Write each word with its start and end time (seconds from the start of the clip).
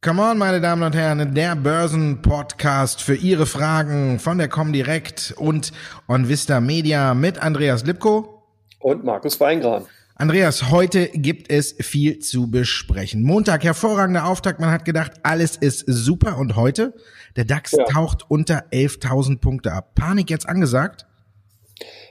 Come 0.00 0.22
on, 0.22 0.38
meine 0.38 0.60
Damen 0.60 0.82
und 0.82 0.94
Herren, 0.94 1.34
der 1.34 1.54
Börsen-Podcast 1.56 3.02
für 3.02 3.16
Ihre 3.16 3.44
Fragen 3.44 4.18
von 4.18 4.38
der 4.38 4.48
Comdirect 4.48 5.34
und 5.36 5.72
On 6.08 6.28
Vista 6.28 6.60
Media 6.60 7.12
mit 7.12 7.42
Andreas 7.42 7.84
Lipko 7.84 8.42
und 8.78 9.04
Markus 9.04 9.38
Weingran. 9.40 9.84
Andreas, 10.14 10.70
heute 10.70 11.08
gibt 11.08 11.50
es 11.50 11.74
viel 11.78 12.20
zu 12.20 12.50
besprechen. 12.50 13.22
Montag, 13.22 13.64
hervorragender 13.64 14.24
Auftakt. 14.24 14.60
Man 14.60 14.70
hat 14.70 14.86
gedacht, 14.86 15.12
alles 15.24 15.56
ist 15.56 15.84
super. 15.86 16.38
Und 16.38 16.56
heute, 16.56 16.94
der 17.36 17.44
DAX 17.44 17.72
ja. 17.72 17.84
taucht 17.84 18.22
unter 18.30 18.64
11.000 18.72 19.40
Punkte 19.40 19.72
ab. 19.74 19.94
Panik 19.94 20.30
jetzt 20.30 20.48
angesagt? 20.48 21.04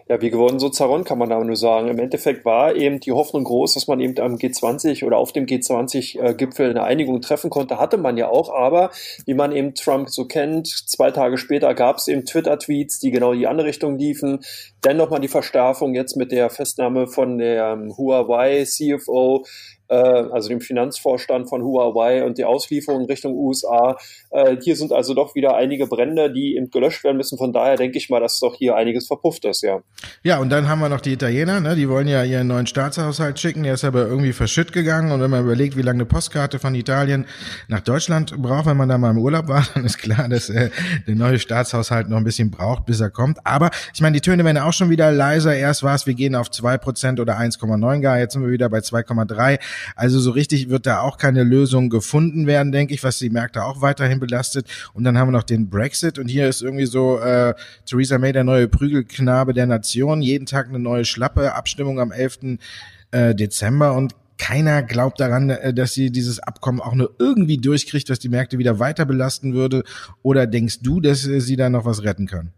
Ja, 0.08 0.22
wie 0.22 0.30
gewonnen, 0.30 0.60
so 0.60 0.70
zerronnen, 0.70 1.04
kann 1.04 1.18
man 1.18 1.30
da 1.30 1.44
nur 1.44 1.56
sagen. 1.56 1.88
Im 1.88 1.98
Endeffekt 1.98 2.46
war 2.46 2.76
eben 2.76 3.00
die 3.00 3.12
Hoffnung 3.12 3.44
groß, 3.44 3.74
dass 3.74 3.88
man 3.88 4.00
eben 4.00 4.20
am 4.20 4.36
G20 4.36 5.04
oder 5.04 5.18
auf 5.18 5.32
dem 5.32 5.48
G20-Gipfel 5.48 6.70
eine 6.70 6.84
Einigung 6.84 7.22
treffen 7.22 7.50
konnte. 7.50 7.80
Hatte 7.80 7.98
man 7.98 8.16
ja 8.16 8.28
auch, 8.28 8.54
aber 8.54 8.92
wie 9.26 9.34
man 9.34 9.52
eben 9.52 9.74
Trump 9.74 10.10
so 10.10 10.26
kennt, 10.26 10.68
zwei 10.68 11.10
Tage 11.10 11.40
später 11.40 11.74
gab 11.74 11.98
es 11.98 12.08
eben 12.08 12.24
Twitter-Tweets, 12.24 13.00
die 13.00 13.10
genau 13.10 13.32
in 13.32 13.40
die 13.40 13.48
andere 13.48 13.68
Richtung 13.68 13.98
liefen. 13.98 14.42
Dann 14.82 14.98
nochmal 14.98 15.22
die 15.22 15.28
Verstärkung 15.28 15.96
jetzt 15.96 16.16
mit 16.16 16.32
der 16.32 16.52
Festnahme 16.52 17.08
von 17.08 17.40
der 17.40 17.76
Huawei 17.98 18.64
CFO 18.64 19.44
äh, 19.85 19.85
also 19.94 20.50
dem 20.50 20.62
Finanzvorstand 20.62 21.50
von 21.50 21.64
Huawei 21.64 22.24
und 22.26 22.38
die 22.38 22.46
Auslieferung 22.46 23.06
Richtung 23.06 23.36
USA. 23.36 23.98
Äh, 24.32 24.58
hier 24.62 24.76
sind 24.76 24.92
also 24.92 25.14
doch 25.14 25.36
wieder 25.36 25.56
einige 25.56 25.88
Brände, 25.88 26.32
die 26.32 26.56
eben 26.56 26.70
gelöscht 26.72 27.04
werden 27.04 27.18
müssen. 27.18 27.38
Von 27.38 27.54
daher 27.54 27.76
denke 27.78 27.98
ich 27.98 28.10
mal, 28.10 28.20
dass 28.20 28.40
doch 28.40 28.56
hier 28.56 28.76
einiges 28.76 29.08
verpufft 29.08 29.46
ist, 29.46 29.62
ja. 29.62 29.80
Ja, 30.24 30.40
und 30.40 30.50
dann 30.50 30.68
haben 30.68 30.80
wir 30.80 30.90
noch 30.90 31.02
die 31.02 31.14
Italiener, 31.14 31.60
ne? 31.60 31.76
die 31.76 31.90
wollen 31.90 32.08
ja 32.08 32.24
ihren 32.24 32.48
neuen 32.48 32.68
Staatshaushalt 32.68 33.40
schicken, 33.40 33.64
der 33.64 33.76
ist 33.76 33.84
aber 33.84 34.08
irgendwie 34.08 34.34
verschütt 34.34 34.74
gegangen. 34.74 35.12
Und 35.12 35.22
wenn 35.22 35.30
man 35.30 35.44
überlegt, 35.44 35.78
wie 35.78 35.82
lange 35.82 35.98
eine 35.98 36.06
Postkarte 36.06 36.60
von 36.60 36.74
Italien 36.76 37.26
nach 37.68 37.82
Deutschland 37.82 38.36
braucht, 38.42 38.66
wenn 38.66 38.78
man 38.78 38.90
da 38.90 38.98
mal 38.98 39.12
im 39.12 39.20
Urlaub 39.20 39.48
war, 39.48 39.66
dann 39.74 39.86
ist 39.86 39.98
klar, 39.98 40.28
dass 40.30 40.50
äh, 40.50 40.70
der 41.08 41.16
neue 41.16 41.40
Staatshaushalt 41.40 42.10
noch 42.10 42.18
ein 42.18 42.24
bisschen 42.24 42.52
braucht, 42.52 42.86
bis 42.86 43.00
er 43.00 43.10
kommt. 43.10 43.38
Aber 43.44 43.70
ich 43.94 44.02
meine, 44.02 44.14
die 44.14 44.22
Töne 44.22 44.44
werden 44.44 44.58
auch 44.58 44.74
schon 44.74 44.90
wieder 44.90 45.12
leiser. 45.12 45.56
Erst 45.56 45.84
war 45.84 45.96
es, 45.96 46.08
wir 46.08 46.14
gehen 46.14 46.36
auf 46.36 46.50
zwei 46.52 46.78
Prozent 46.78 47.20
oder 47.20 47.38
1,9 47.38 48.02
gar, 48.02 48.20
jetzt 48.20 48.34
sind 48.34 48.44
wir 48.44 48.52
wieder 48.52 48.70
bei 48.70 48.80
2,3. 48.80 49.60
Also 49.96 50.20
so 50.20 50.32
richtig 50.32 50.70
wird 50.70 50.86
da 50.86 51.02
auch 51.02 51.18
keine 51.18 51.44
Lösung 51.44 51.90
gefunden 51.90 52.48
werden, 52.48 52.72
denke 52.72 52.94
ich, 52.94 53.04
was 53.04 53.20
die 53.20 53.30
Märkte 53.30 53.64
auch 53.64 53.82
weiterhin 53.82 54.20
belastet. 54.20 54.68
Und 54.94 55.04
dann 55.04 55.18
haben 55.18 55.30
wir 55.30 55.34
noch 55.34 55.44
den 55.44 55.70
Brexit 55.70 56.20
und 56.20 56.28
hier 56.28 56.48
ist 56.48 56.62
irgendwie 56.62 56.86
so 56.86 57.20
äh, 57.20 57.54
Theresa 57.86 58.18
May 58.18 58.32
der 58.32 58.44
neue 58.44 58.68
Prügelknabe 58.68 59.54
der 59.54 59.66
Nation, 59.66 60.22
jeden 60.22 60.46
Tag 60.46 60.70
eine 60.70 60.80
neue 60.80 61.06
Schlappe, 61.06 61.54
Abstimmung 61.54 62.00
am 62.00 62.12
11. 62.12 62.58
Äh, 63.12 63.36
Dezember 63.36 63.94
und 63.94 64.16
keiner 64.38 64.84
glaubt 64.84 65.20
daran, 65.20 65.50
äh, 65.50 65.74
dass 65.74 65.94
sie 65.94 66.12
dieses 66.12 66.40
Abkommen 66.40 66.82
auch 66.82 66.94
nur 66.94 67.16
irgendwie 67.20 67.58
durchkriegt, 67.58 68.10
was 68.10 68.20
die 68.20 68.30
Märkte 68.30 68.58
wieder 68.58 68.80
weiter 68.80 69.06
belasten 69.06 69.54
würde. 69.54 69.84
Oder 70.22 70.48
denkst 70.48 70.80
du, 70.82 71.00
dass 71.00 71.22
sie 71.22 71.56
da 71.56 71.70
noch 71.70 71.86
was 71.86 72.04
retten 72.04 72.28
können? 72.28 72.52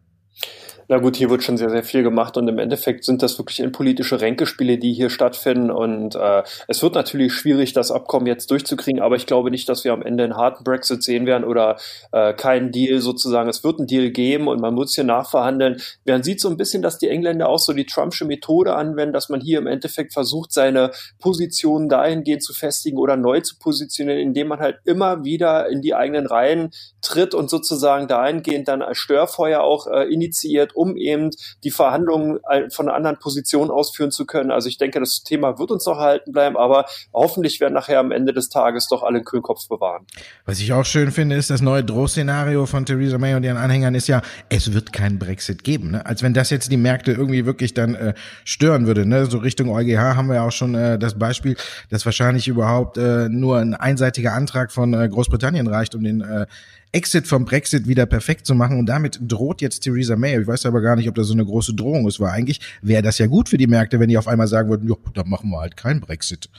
Na 0.90 1.00
gut, 1.00 1.18
hier 1.18 1.30
wird 1.30 1.44
schon 1.44 1.58
sehr, 1.58 1.70
sehr 1.70 1.84
viel 1.84 2.02
gemacht 2.02 2.38
und 2.38 2.48
im 2.48 2.60
Endeffekt 2.60 3.04
sind 3.04 3.22
das 3.22 3.38
wirklich 3.38 3.62
politische 3.74 4.22
Ränkespiele, 4.22 4.78
die 4.78 4.94
hier 4.94 5.10
stattfinden 5.10 5.70
und 5.70 6.16
äh, 6.16 6.44
es 6.70 6.82
wird 6.82 6.96
natürlich 6.96 7.34
schwierig, 7.34 7.74
das 7.74 7.92
Abkommen 7.92 8.26
jetzt 8.26 8.50
durchzukriegen, 8.52 9.02
aber 9.02 9.18
ich 9.18 9.26
glaube 9.26 9.52
nicht, 9.52 9.68
dass 9.68 9.84
wir 9.84 9.92
am 9.92 10.02
Ende 10.02 10.24
einen 10.24 10.38
harten 10.38 10.64
Brexit 10.64 11.04
sehen 11.04 11.26
werden 11.26 11.44
oder 11.44 11.76
äh, 12.14 12.34
keinen 12.34 12.72
Deal 12.72 13.02
sozusagen. 13.02 13.50
Es 13.50 13.66
wird 13.66 13.80
einen 13.80 13.88
Deal 13.88 14.12
geben 14.12 14.48
und 14.48 14.62
man 14.62 14.74
muss 14.74 14.96
hier 14.96 15.04
nachverhandeln. 15.04 15.82
Man 16.06 16.24
sieht 16.24 16.40
so 16.40 16.48
ein 16.48 16.56
bisschen, 16.56 16.82
dass 16.82 16.98
die 16.98 17.10
Engländer 17.10 17.50
auch 17.50 17.60
so 17.60 17.74
die 17.74 17.86
Trumpsche 17.86 18.24
Methode 18.24 18.74
anwenden, 18.74 19.12
dass 19.12 19.28
man 19.28 19.42
hier 19.42 19.60
im 19.60 19.68
Endeffekt 19.68 20.14
versucht, 20.14 20.54
seine 20.54 20.92
Positionen 21.20 21.90
dahingehend 21.90 22.44
zu 22.44 22.54
festigen 22.54 22.98
oder 22.98 23.18
neu 23.18 23.42
zu 23.42 23.58
positionieren, 23.60 24.20
indem 24.20 24.48
man 24.48 24.60
halt 24.60 24.78
immer 24.86 25.26
wieder 25.26 25.68
in 25.68 25.82
die 25.82 25.96
eigenen 25.96 26.28
Reihen 26.28 26.72
tritt 27.02 27.34
und 27.34 27.50
sozusagen 27.50 28.08
dahingehend 28.08 28.70
dann 28.70 28.82
als 28.82 29.00
Störfeuer 29.00 29.62
auch 29.62 29.88
äh, 29.88 30.04
initiiert, 30.04 30.77
um 30.78 30.96
eben 30.96 31.32
die 31.64 31.72
Verhandlungen 31.72 32.40
äh, 32.50 32.70
von 32.70 32.88
einer 32.88 32.96
anderen 32.96 33.18
Position 33.18 33.72
ausführen 33.72 34.12
zu 34.12 34.26
können. 34.26 34.52
Also 34.52 34.70
ich 34.70 34.78
denke, 34.78 35.00
das 35.00 35.24
Thema 35.24 35.60
wird 35.60 35.72
uns 35.72 35.86
noch 35.86 35.98
erhalten 35.98 36.32
bleiben, 36.32 36.56
aber 36.56 36.86
hoffentlich 37.14 37.60
werden 37.60 37.74
nachher 37.74 38.00
am 38.00 38.12
Ende 38.12 38.34
des 38.34 38.50
Tages 38.50 38.88
doch 38.88 39.04
alle 39.04 39.18
einen 39.18 39.26
kühlen 39.26 39.44
bewahren. 39.70 40.06
Was 40.46 40.60
ich 40.60 40.74
auch 40.74 40.86
schön 40.86 41.12
finde, 41.12 41.36
ist 41.36 41.50
das 41.50 41.62
neue 41.62 41.84
Drohszenario 41.84 42.66
von 42.66 42.86
Theresa 42.86 43.18
May 43.18 43.36
und 43.36 43.44
ihren 43.44 43.58
Anhängern 43.58 43.96
ist 43.96 44.08
ja, 44.08 44.22
es 44.50 44.74
wird 44.74 44.94
keinen 44.94 45.20
Brexit 45.20 45.64
geben. 45.64 45.92
Ne? 45.92 46.06
Als 46.06 46.24
wenn 46.24 46.34
das 46.34 46.50
jetzt 46.50 46.72
die 46.72 46.78
Märkte 46.78 47.12
irgendwie 47.12 47.46
wirklich 47.46 47.74
dann 47.74 47.96
äh, 47.96 48.14
stören 48.44 48.88
würde. 48.88 49.06
Ne? 49.06 49.26
So 49.26 49.40
Richtung 49.40 49.70
EuGH 49.70 50.16
haben 50.16 50.30
wir 50.30 50.44
auch 50.44 50.52
schon 50.52 50.76
äh, 50.76 51.00
das 51.00 51.18
Beispiel, 51.18 51.56
dass 51.90 52.06
wahrscheinlich 52.06 52.48
überhaupt 52.48 52.98
äh, 52.98 53.30
nur 53.30 53.58
ein 53.58 53.74
einseitiger 53.74 54.34
Antrag 54.34 54.72
von 54.72 54.94
äh, 54.94 55.08
Großbritannien 55.08 55.68
reicht, 55.68 55.96
um 55.96 56.04
den 56.04 56.22
äh, 56.22 56.46
Exit 56.92 57.28
vom 57.28 57.46
Brexit 57.46 57.88
wieder 57.88 58.06
perfekt 58.06 58.46
zu 58.46 58.56
machen. 58.56 58.80
Und 58.80 58.88
damit 58.88 59.20
droht 59.22 59.62
jetzt 59.62 59.82
Theresa 59.82 60.16
May. 60.16 60.40
Ich 60.42 60.48
weiß 60.48 60.66
aber 60.66 60.82
gar 60.82 60.96
nicht, 60.96 61.10
ob 61.10 61.16
das 61.16 61.28
so 61.28 61.34
eine 61.34 61.46
große 61.46 61.74
Drohung 61.74 62.08
ist, 62.08 62.20
weil 62.20 62.32
eigentlich 62.32 62.60
wäre 62.82 63.02
das 63.04 63.18
ja 63.18 63.28
gut 63.28 63.50
für 63.50 63.58
die 63.58 63.68
Märkte, 63.68 64.00
wenn 64.00 64.10
die 64.10 64.18
auf 64.18 64.28
einmal 64.28 64.48
sagen 64.48 64.70
würden, 64.70 64.88
ja, 64.88 64.96
dann 65.14 65.30
machen 65.30 65.50
wir 65.50 65.60
halt 65.60 65.78
keinen 65.78 66.00
Brexit. 66.00 66.50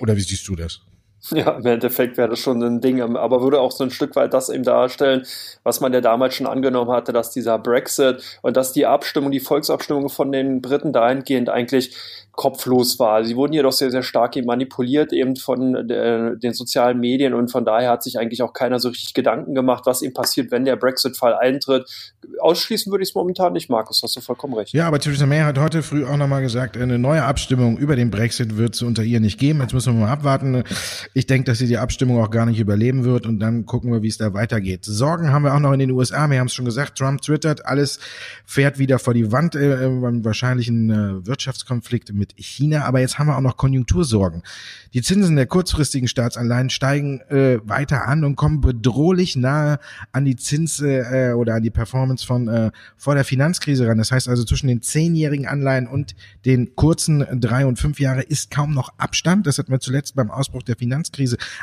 Oder 0.00 0.16
wie 0.16 0.20
siehst 0.20 0.46
du 0.48 0.56
das? 0.56 0.80
Ja, 1.34 1.52
im 1.52 1.66
Endeffekt 1.66 2.16
wäre 2.16 2.28
das 2.28 2.38
schon 2.38 2.62
ein 2.62 2.80
Ding, 2.80 3.00
aber 3.00 3.42
würde 3.42 3.60
auch 3.60 3.72
so 3.72 3.84
ein 3.84 3.90
Stück 3.90 4.14
weit 4.14 4.34
das 4.34 4.48
eben 4.50 4.64
darstellen, 4.64 5.26
was 5.62 5.80
man 5.80 5.92
ja 5.92 6.00
damals 6.00 6.34
schon 6.34 6.46
angenommen 6.46 6.90
hatte, 6.90 7.12
dass 7.12 7.30
dieser 7.30 7.58
Brexit 7.58 8.22
und 8.42 8.56
dass 8.56 8.72
die 8.72 8.86
Abstimmung, 8.86 9.30
die 9.30 9.40
Volksabstimmung 9.40 10.08
von 10.10 10.32
den 10.32 10.60
Briten 10.60 10.92
dahingehend 10.92 11.48
eigentlich 11.48 11.96
kopflos 12.36 12.98
war. 12.98 13.24
Sie 13.24 13.36
wurden 13.36 13.52
jedoch 13.52 13.72
sehr, 13.72 13.90
sehr 13.90 14.02
stark 14.02 14.34
manipuliert 14.44 15.12
eben 15.12 15.36
von 15.36 15.88
äh, 15.88 16.36
den 16.36 16.52
sozialen 16.52 16.98
Medien 16.98 17.34
und 17.34 17.52
von 17.52 17.64
daher 17.64 17.90
hat 17.90 18.02
sich 18.02 18.18
eigentlich 18.18 18.42
auch 18.42 18.52
keiner 18.52 18.80
so 18.80 18.88
richtig 18.88 19.14
Gedanken 19.14 19.54
gemacht, 19.54 19.84
was 19.86 20.02
eben 20.02 20.14
passiert, 20.14 20.50
wenn 20.50 20.64
der 20.64 20.76
Brexit-Fall 20.76 21.34
eintritt. 21.34 21.88
Ausschließen 22.40 22.90
würde 22.90 23.04
ich 23.04 23.10
es 23.10 23.14
momentan 23.14 23.52
nicht, 23.52 23.70
Markus, 23.70 24.00
hast 24.02 24.16
du 24.16 24.20
vollkommen 24.20 24.54
recht. 24.54 24.72
Ja, 24.72 24.88
aber 24.88 24.98
Theresa 24.98 25.26
May 25.26 25.40
hat 25.40 25.58
heute 25.58 25.82
früh 25.82 26.04
auch 26.04 26.16
nochmal 26.16 26.42
gesagt, 26.42 26.76
eine 26.76 26.98
neue 26.98 27.22
Abstimmung 27.22 27.76
über 27.78 27.94
den 27.94 28.10
Brexit 28.10 28.56
wird 28.56 28.74
es 28.74 28.82
unter 28.82 29.04
ihr 29.04 29.20
nicht 29.20 29.38
geben. 29.38 29.60
Jetzt 29.60 29.72
müssen 29.72 29.94
wir 29.94 30.06
mal 30.06 30.12
abwarten. 30.12 30.64
Ich 31.16 31.26
denke, 31.26 31.44
dass 31.44 31.58
sie 31.58 31.68
die 31.68 31.78
Abstimmung 31.78 32.20
auch 32.20 32.30
gar 32.30 32.44
nicht 32.44 32.58
überleben 32.58 33.04
wird 33.04 33.24
und 33.24 33.38
dann 33.38 33.66
gucken 33.66 33.92
wir, 33.92 34.02
wie 34.02 34.08
es 34.08 34.18
da 34.18 34.34
weitergeht. 34.34 34.84
Sorgen 34.84 35.30
haben 35.30 35.44
wir 35.44 35.54
auch 35.54 35.60
noch 35.60 35.72
in 35.72 35.78
den 35.78 35.92
USA. 35.92 36.28
Wir 36.28 36.40
haben 36.40 36.48
es 36.48 36.54
schon 36.54 36.64
gesagt, 36.64 36.98
Trump 36.98 37.22
twittert, 37.22 37.66
alles 37.66 38.00
fährt 38.44 38.80
wieder 38.80 38.98
vor 38.98 39.14
die 39.14 39.30
Wand 39.30 39.54
äh, 39.54 39.88
beim 40.00 40.24
wahrscheinlichen 40.24 40.90
äh, 40.90 41.24
Wirtschaftskonflikt 41.24 42.12
mit 42.12 42.34
China, 42.36 42.84
aber 42.84 42.98
jetzt 42.98 43.20
haben 43.20 43.28
wir 43.28 43.36
auch 43.36 43.42
noch 43.42 43.56
Konjunktursorgen. 43.56 44.42
Die 44.92 45.02
Zinsen 45.02 45.36
der 45.36 45.46
kurzfristigen 45.46 46.08
Staatsanleihen 46.08 46.68
steigen 46.68 47.20
äh, 47.28 47.60
weiter 47.62 48.08
an 48.08 48.24
und 48.24 48.34
kommen 48.34 48.60
bedrohlich 48.60 49.36
nahe 49.36 49.78
an 50.10 50.24
die 50.24 50.34
Zins 50.34 50.80
äh, 50.80 51.32
oder 51.36 51.54
an 51.54 51.62
die 51.62 51.70
Performance 51.70 52.26
von 52.26 52.48
äh, 52.48 52.72
vor 52.96 53.14
der 53.14 53.24
Finanzkrise 53.24 53.86
ran. 53.86 53.98
Das 53.98 54.10
heißt 54.10 54.28
also 54.28 54.42
zwischen 54.42 54.66
den 54.66 54.82
zehnjährigen 54.82 55.46
Anleihen 55.46 55.86
und 55.86 56.16
den 56.44 56.74
kurzen 56.74 57.24
drei 57.40 57.66
und 57.66 57.78
fünf 57.78 58.00
Jahre 58.00 58.22
ist 58.22 58.50
kaum 58.50 58.74
noch 58.74 58.94
Abstand. 58.98 59.46
Das 59.46 59.58
hatten 59.58 59.70
wir 59.70 59.78
zuletzt 59.78 60.16
beim 60.16 60.32
Ausbruch 60.32 60.64
der 60.64 60.74
Finanzkrise. 60.74 60.93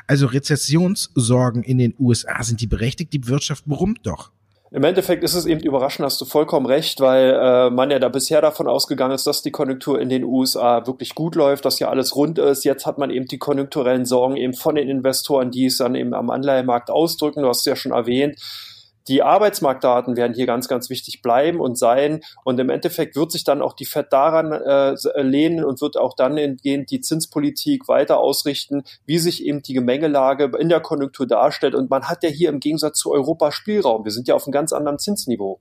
Also 0.08 0.28
Rezessionssorgen 0.28 1.64
in 1.64 1.78
den 1.78 1.96
USA 2.00 2.44
sind 2.44 2.62
die 2.62 2.68
berechtigt. 2.68 3.14
Die 3.14 3.28
Wirtschaft 3.28 3.66
brummt 3.66 4.00
doch. 4.04 4.32
Im 4.74 4.86
Endeffekt 4.86 5.22
ist 5.26 5.34
es 5.34 5.46
eben 5.46 5.60
überraschend, 5.60 6.06
hast 6.06 6.22
du 6.22 6.26
vollkommen 6.26 6.66
recht, 6.66 7.02
weil 7.02 7.34
äh, 7.34 7.70
man 7.70 7.92
ja 7.92 8.00
da 8.00 8.08
bisher 8.08 8.40
davon 8.40 8.70
ausgegangen 8.70 9.14
ist, 9.14 9.28
dass 9.28 9.42
die 9.42 9.52
Konjunktur 9.52 10.00
in 10.00 10.08
den 10.08 10.24
USA 10.24 10.88
wirklich 10.88 11.14
gut 11.14 11.36
läuft, 11.36 11.66
dass 11.66 11.80
ja 11.80 11.90
alles 11.90 12.16
rund 12.16 12.40
ist. 12.40 12.64
Jetzt 12.64 12.86
hat 12.86 12.98
man 12.98 13.12
eben 13.12 13.26
die 13.26 13.38
konjunkturellen 13.38 14.06
Sorgen 14.06 14.38
eben 14.38 14.54
von 14.54 14.76
den 14.76 14.88
Investoren, 14.88 15.52
die 15.52 15.66
es 15.66 15.78
dann 15.78 15.96
eben 15.96 16.14
am 16.14 16.30
Anleihemarkt 16.30 16.90
ausdrücken. 16.90 17.42
Du 17.42 17.50
hast 17.50 17.60
es 17.60 17.66
ja 17.66 17.76
schon 17.76 17.92
erwähnt 17.92 18.40
die 19.08 19.24
Arbeitsmarktdaten 19.24 20.16
werden 20.16 20.34
hier 20.34 20.46
ganz, 20.46 20.68
ganz 20.68 20.90
wichtig 20.90 21.22
bleiben 21.22 21.60
und 21.60 21.78
sein. 21.78 22.22
Und 22.44 22.60
im 22.60 22.70
Endeffekt 22.70 23.16
wird 23.16 23.32
sich 23.32 23.44
dann 23.44 23.62
auch 23.62 23.74
die 23.74 23.86
FED 23.86 24.08
daran 24.12 24.52
äh, 24.52 24.96
lehnen 25.22 25.64
und 25.64 25.82
wird 25.82 25.98
auch 25.98 26.16
dann 26.16 26.38
entgehend 26.38 26.92
die 26.92 27.02
Zinspolitik 27.02 27.88
weiter 27.88 28.20
ausrichten, 28.20 28.84
wie 29.06 29.18
sich 29.18 29.46
eben 29.46 29.62
die 29.62 29.74
Gemengelage 29.74 30.52
in 30.58 30.70
der 30.70 30.82
Konjunktur 30.82 31.28
darstellt. 31.28 31.76
Und 31.76 31.90
man 31.90 32.04
hat 32.04 32.24
ja 32.24 32.30
hier 32.30 32.50
im 32.50 32.60
Gegensatz 32.60 33.00
zu 33.00 33.12
Europa 33.12 33.52
Spielraum. 33.52 34.06
Wir 34.06 34.12
sind 34.12 34.28
ja 34.28 34.36
auf 34.36 34.46
einem 34.46 34.54
ganz 34.54 34.74
anderen 34.74 35.00
Zinsniveau. 35.00 35.60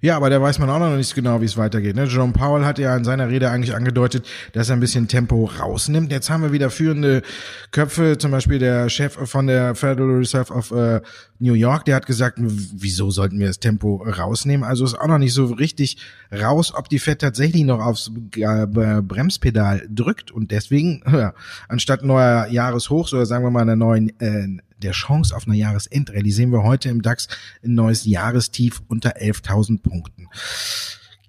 Ja, 0.00 0.16
aber 0.16 0.28
da 0.28 0.40
weiß 0.40 0.58
man 0.58 0.68
auch 0.68 0.78
noch 0.78 0.94
nicht 0.94 1.14
genau, 1.14 1.40
wie 1.40 1.46
es 1.46 1.56
weitergeht. 1.56 1.96
Ne? 1.96 2.04
Jerome 2.04 2.32
Powell 2.34 2.64
hat 2.64 2.78
ja 2.78 2.94
in 2.96 3.04
seiner 3.04 3.28
Rede 3.28 3.50
eigentlich 3.50 3.74
angedeutet, 3.74 4.26
dass 4.52 4.68
er 4.68 4.76
ein 4.76 4.80
bisschen 4.80 5.08
Tempo 5.08 5.46
rausnimmt. 5.46 6.12
Jetzt 6.12 6.28
haben 6.28 6.42
wir 6.42 6.52
wieder 6.52 6.68
führende 6.70 7.22
Köpfe, 7.70 8.18
zum 8.18 8.30
Beispiel 8.30 8.58
der 8.58 8.90
Chef 8.90 9.14
von 9.14 9.46
der 9.46 9.74
Federal 9.74 10.16
Reserve 10.16 10.52
of 10.52 10.70
äh, 10.72 11.00
New 11.38 11.54
York, 11.54 11.84
der 11.86 11.96
hat 11.96 12.06
gesagt, 12.06 12.38
wieso 12.40 13.10
sollten 13.10 13.38
wir 13.38 13.46
das 13.46 13.58
Tempo 13.58 13.96
rausnehmen? 14.06 14.64
Also 14.64 14.84
ist 14.84 14.98
auch 14.98 15.08
noch 15.08 15.18
nicht 15.18 15.34
so 15.34 15.46
richtig 15.46 15.98
raus, 16.32 16.72
ob 16.74 16.88
die 16.88 16.98
Fed 16.98 17.20
tatsächlich 17.20 17.64
noch 17.64 17.80
aufs 17.80 18.10
äh, 18.36 18.66
Bremspedal 18.66 19.86
drückt 19.88 20.30
und 20.30 20.50
deswegen, 20.50 21.02
ja, 21.12 21.34
anstatt 21.68 22.02
neuer 22.02 22.46
Jahreshochs 22.48 23.12
oder 23.14 23.26
sagen 23.26 23.44
wir 23.44 23.50
mal 23.50 23.62
einer 23.62 23.76
neuen 23.76 24.08
äh, 24.20 24.46
der 24.84 24.92
Chance 24.92 25.34
auf 25.34 25.46
eine 25.46 25.56
Jahresendrallye 25.56 26.30
sehen 26.30 26.52
wir 26.52 26.62
heute 26.62 26.88
im 26.88 27.02
DAX 27.02 27.28
ein 27.64 27.74
neues 27.74 28.04
Jahrestief 28.04 28.82
unter 28.88 29.16
11.000 29.16 29.82
Punkten. 29.82 30.28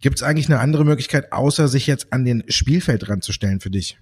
Gibt 0.02 0.18
es 0.18 0.24
eigentlich 0.24 0.48
eine 0.48 0.60
andere 0.60 0.86
Möglichkeit, 0.86 1.32
außer 1.32 1.68
sich 1.68 1.88
jetzt 1.88 2.14
an 2.14 2.26
den 2.26 2.44
Spielfeld 2.48 3.10
ranzustellen 3.10 3.60
für 3.60 3.72
dich? 3.72 3.98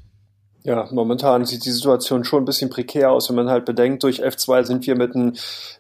Ja, 0.66 0.88
momentan 0.92 1.44
sieht 1.44 1.66
die 1.66 1.72
Situation 1.72 2.24
schon 2.24 2.44
ein 2.44 2.46
bisschen 2.46 2.70
prekär 2.70 3.12
aus, 3.12 3.28
wenn 3.28 3.36
man 3.36 3.50
halt 3.50 3.66
bedenkt, 3.66 4.02
durch 4.04 4.24
F2 4.24 4.64
sind 4.64 4.88
wir 4.88 4.96
mit 4.96 5.14
einem, 5.14 5.34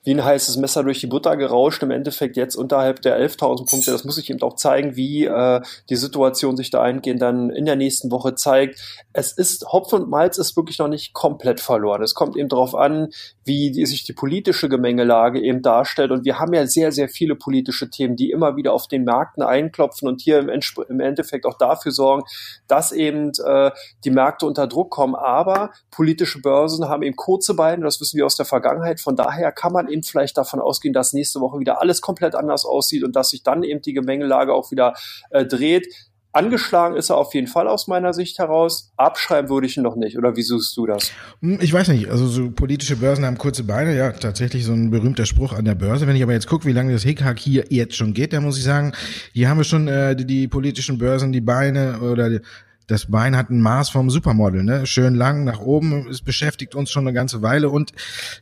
wie 0.04 0.12
ein 0.12 0.24
heißes 0.24 0.58
Messer 0.58 0.84
durch 0.84 1.00
die 1.00 1.08
Butter 1.08 1.38
gerauscht, 1.38 1.82
im 1.84 1.92
Endeffekt 1.92 2.36
jetzt 2.36 2.58
unterhalb 2.58 3.02
der 3.02 3.18
11.000 3.18 3.70
Punkte. 3.70 3.92
Das 3.92 4.04
muss 4.04 4.18
ich 4.18 4.30
eben 4.30 4.42
auch 4.42 4.58
zeigen, 4.58 4.98
wie 4.98 5.24
äh, 5.24 5.62
die 5.90 5.96
Situation 5.96 6.58
sich 6.58 6.70
da 6.70 6.82
eingehend 6.82 7.22
dann 7.22 7.50
in 7.50 7.64
der 7.64 7.78
nächsten 7.78 8.12
Woche 8.12 8.36
zeigt. 8.36 9.06
Es 9.14 9.32
ist, 9.32 9.66
Hopf 9.72 9.94
und 9.94 10.10
Malz 10.10 10.38
ist 10.38 10.58
wirklich 10.58 10.80
noch 10.80 10.90
nicht 10.90 11.14
komplett 11.14 11.62
verloren. 11.62 12.04
Es 12.04 12.14
kommt 12.14 12.36
eben 12.36 12.50
darauf 12.50 12.76
an, 12.76 13.08
wie 13.46 13.72
die, 13.72 13.86
sich 13.86 14.04
die 14.04 14.14
politische 14.14 14.70
Gemengelage 14.70 15.42
eben 15.42 15.62
darstellt. 15.62 16.12
Und 16.12 16.26
wir 16.26 16.40
haben 16.40 16.54
ja 16.54 16.66
sehr, 16.66 16.92
sehr 16.92 17.10
viele 17.10 17.36
politische 17.36 17.90
Themen, 17.90 18.16
die 18.16 18.32
immer 18.32 18.56
wieder 18.56 18.74
auf 18.74 18.88
den 18.88 19.04
Märkten 19.04 19.44
einklopfen 19.44 20.08
und 20.08 20.22
hier 20.22 20.40
im, 20.40 21.00
Endeffekt 21.00 21.46
auch 21.46 21.58
dafür 21.58 21.92
sorgen, 21.92 22.24
dass 22.68 22.92
eben 22.92 23.32
äh, 23.46 23.72
die 24.04 24.12
Märkte 24.12 24.46
unter 24.46 24.68
Druck 24.68 24.92
kommen. 24.92 25.16
Aber 25.16 25.72
politische 25.92 26.42
Börsen 26.42 26.88
haben 26.88 27.04
eben 27.04 27.16
kurze 27.16 27.56
Beine, 27.56 27.84
das 27.84 28.00
wissen 28.00 28.18
wir 28.18 28.26
aus 28.26 28.36
der 28.36 28.46
Vergangenheit. 28.46 29.00
Von 29.00 29.16
daher 29.16 29.52
kann 29.52 29.74
man 29.74 29.88
eben 29.88 30.04
vielleicht 30.04 30.38
davon 30.38 30.60
ausgehen, 30.60 30.94
dass 30.94 31.14
nächste 31.14 31.42
Woche 31.42 31.60
wieder 31.60 31.82
alles 31.82 32.02
komplett 32.02 32.36
anders 32.36 32.66
aussieht 32.66 33.04
und 33.04 33.16
dass 33.16 33.30
sich 33.30 33.44
dann 33.44 33.64
eben 33.64 33.82
die 33.82 33.94
Gemengelage 33.94 34.54
auch 34.54 34.72
wieder 34.72 34.94
äh, 35.32 35.46
dreht. 35.46 35.88
Angeschlagen 36.34 36.96
ist 36.96 37.10
er 37.12 37.18
auf 37.18 37.34
jeden 37.36 37.48
Fall 37.48 37.68
aus 37.68 37.88
meiner 37.88 38.12
Sicht 38.12 38.40
heraus. 38.40 38.92
Abschreiben 38.98 39.50
würde 39.50 39.68
ich 39.68 39.78
ihn 39.78 39.84
noch 39.84 39.96
nicht. 39.96 40.18
Oder 40.18 40.36
wie 40.36 40.42
suchst 40.42 40.76
du 40.76 40.88
das? 40.88 41.12
Hm, 41.42 41.60
ich 41.62 41.72
weiß 41.72 41.90
nicht. 41.90 42.10
Also 42.10 42.28
so 42.28 42.50
politische 42.50 42.96
Börsen 42.96 43.24
haben 43.26 43.38
kurze 43.38 43.64
Beine. 43.64 43.96
Ja, 43.96 44.12
tatsächlich 44.12 44.66
so 44.66 44.74
ein 44.74 44.90
berühmter 44.90 45.28
Spruch 45.28 45.54
an 45.54 45.66
der 45.66 45.76
Börse. 45.76 46.08
Wenn 46.08 46.16
ich 46.16 46.24
aber 46.24 46.34
jetzt 46.34 46.48
gucke, 46.48 46.66
wie 46.66 46.74
lange 46.74 46.92
das 46.92 47.04
Hickhack 47.04 47.38
hier 47.38 47.66
jetzt 47.70 47.96
schon 47.96 48.14
geht, 48.14 48.34
dann 48.34 48.44
muss 48.44 48.58
ich 48.58 48.64
sagen, 48.64 48.94
hier 49.32 49.48
haben 49.48 49.58
wir 49.58 49.64
schon 49.64 49.88
äh, 49.88 50.16
die, 50.16 50.26
die 50.26 50.48
politischen 50.48 50.98
Börsen, 50.98 51.32
die 51.32 51.42
Beine 51.42 52.00
oder 52.00 52.42
das 52.88 53.08
Bein 53.08 53.36
hat 53.36 53.50
ein 53.50 53.62
Maß 53.62 53.90
vom 53.90 54.10
Supermodel, 54.10 54.64
ne? 54.64 54.86
Schön 54.86 55.16
lang 55.16 55.44
nach 55.44 55.60
oben, 55.60 56.08
es 56.10 56.22
beschäftigt 56.22 56.76
uns 56.76 56.92
schon 56.92 57.08
eine 57.08 57.14
ganze 57.14 57.42
Weile 57.42 57.70
und 57.70 57.92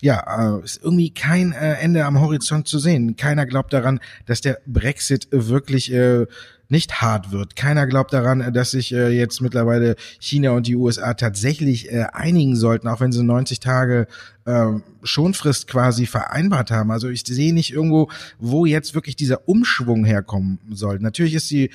ja, 0.02 0.58
äh, 0.58 0.64
ist 0.64 0.82
irgendwie 0.84 1.14
kein 1.14 1.52
äh, 1.52 1.74
Ende 1.76 2.06
am 2.06 2.20
Horizont 2.20 2.68
zu 2.68 2.80
sehen. 2.80 3.16
Keiner 3.16 3.46
glaubt 3.46 3.74
daran, 3.74 4.00
dass 4.26 4.42
der 4.42 4.60
Brexit 4.66 5.28
wirklich 5.32 5.92
äh, 5.94 6.26
nicht 6.70 7.02
hart 7.02 7.32
wird. 7.32 7.58
Keiner 7.58 7.86
glaubt 7.86 8.14
daran, 8.14 8.54
dass 8.54 8.72
sich 8.72 8.92
jetzt 8.92 9.42
mittlerweile 9.42 9.98
China 10.22 10.52
und 10.52 10.68
die 10.68 10.78
USA 10.78 11.14
tatsächlich 11.16 11.92
einigen 12.14 12.56
sollten, 12.56 12.88
auch 12.88 13.02
wenn 13.02 13.12
sie 13.12 13.26
90 13.26 13.60
Tage 13.60 14.08
äh, 14.46 14.68
Schonfrist 15.04 15.68
quasi 15.68 16.06
vereinbart 16.06 16.72
haben. 16.72 16.92
Also 16.92 17.10
ich 17.10 17.24
sehe 17.26 17.54
nicht 17.54 17.74
irgendwo, 17.74 18.10
wo 18.40 18.66
jetzt 18.66 18.96
wirklich 18.96 19.18
dieser 19.18 19.50
Umschwung 19.50 20.06
herkommen 20.06 20.60
soll. 20.72 21.00
Natürlich 21.00 21.34
ist 21.34 21.52
die 21.52 21.72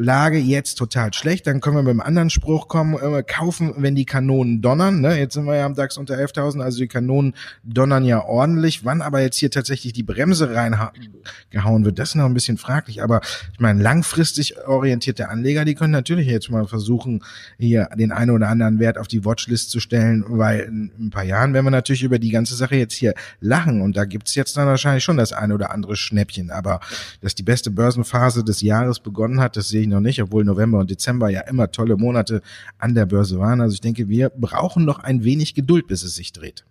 Lage 0.00 0.38
jetzt 0.38 0.76
total 0.76 1.12
schlecht, 1.12 1.46
dann 1.46 1.60
können 1.60 1.76
wir 1.76 1.82
mit 1.82 1.90
einem 1.90 2.00
anderen 2.00 2.30
Spruch 2.30 2.68
kommen, 2.68 2.94
äh, 2.94 3.22
kaufen, 3.22 3.74
wenn 3.76 3.94
die 3.94 4.06
Kanonen 4.06 4.62
donnern. 4.62 5.02
Ne? 5.02 5.18
Jetzt 5.18 5.34
sind 5.34 5.44
wir 5.44 5.56
ja 5.56 5.66
am 5.66 5.74
DAX 5.74 5.98
unter 5.98 6.14
11.000, 6.14 6.62
also 6.62 6.78
die 6.78 6.88
Kanonen 6.88 7.34
donnern 7.64 8.06
ja 8.06 8.24
ordentlich. 8.24 8.84
Wann 8.84 9.02
aber 9.02 9.20
jetzt 9.20 9.36
hier 9.36 9.50
tatsächlich 9.50 9.92
die 9.92 10.02
Bremse 10.02 10.54
reingehauen 10.54 11.84
wird, 11.84 11.98
das 11.98 12.10
ist 12.10 12.14
noch 12.14 12.24
ein 12.24 12.32
bisschen 12.32 12.56
fraglich. 12.56 13.02
Aber 13.02 13.20
ich 13.52 13.60
meine, 13.60 13.82
langfristig 13.82 14.56
orientierte 14.66 15.28
Anleger, 15.28 15.66
die 15.66 15.74
können 15.74 15.92
natürlich 15.92 16.26
jetzt 16.26 16.50
mal 16.50 16.66
versuchen, 16.66 17.22
hier 17.58 17.90
den 17.94 18.10
einen 18.10 18.30
oder 18.30 18.48
anderen 18.48 18.78
Wert 18.78 18.96
auf 18.96 19.06
die 19.06 19.26
Watchlist 19.26 19.70
zu 19.70 19.80
stellen, 19.80 20.24
weil 20.26 20.60
in 20.60 20.92
ein 20.98 21.10
paar 21.10 21.24
Jahren 21.24 21.52
werden 21.52 21.66
wir 21.66 21.70
natürlich 21.70 22.02
über 22.02 22.18
die 22.18 22.30
ganze 22.30 22.54
Sache 22.54 22.76
jetzt 22.76 22.94
hier 22.94 23.12
lachen 23.40 23.82
und 23.82 23.98
da 23.98 24.06
gibt's 24.06 24.34
jetzt 24.34 24.56
dann 24.56 24.66
wahrscheinlich 24.66 25.04
schon 25.04 25.18
das 25.18 25.34
eine 25.34 25.52
oder 25.52 25.72
andere 25.72 25.94
Schnäppchen. 25.94 26.50
Aber 26.50 26.80
dass 27.20 27.34
die 27.34 27.42
beste 27.42 27.70
Börsenphase 27.70 28.42
des 28.44 28.62
Jahres 28.62 28.98
begonnen 29.00 29.40
hat, 29.40 29.56
das 29.56 29.68
sehe 29.68 29.82
ich 29.82 29.89
noch 29.90 30.00
nicht, 30.00 30.22
obwohl 30.22 30.44
November 30.44 30.78
und 30.78 30.90
Dezember 30.90 31.28
ja 31.28 31.42
immer 31.42 31.70
tolle 31.70 31.96
Monate 31.96 32.42
an 32.78 32.94
der 32.94 33.06
Börse 33.06 33.38
waren. 33.38 33.60
Also 33.60 33.74
ich 33.74 33.80
denke, 33.80 34.08
wir 34.08 34.30
brauchen 34.30 34.84
noch 34.84 35.00
ein 35.00 35.24
wenig 35.24 35.54
Geduld, 35.54 35.86
bis 35.86 36.02
es 36.02 36.14
sich 36.14 36.32
dreht. 36.32 36.64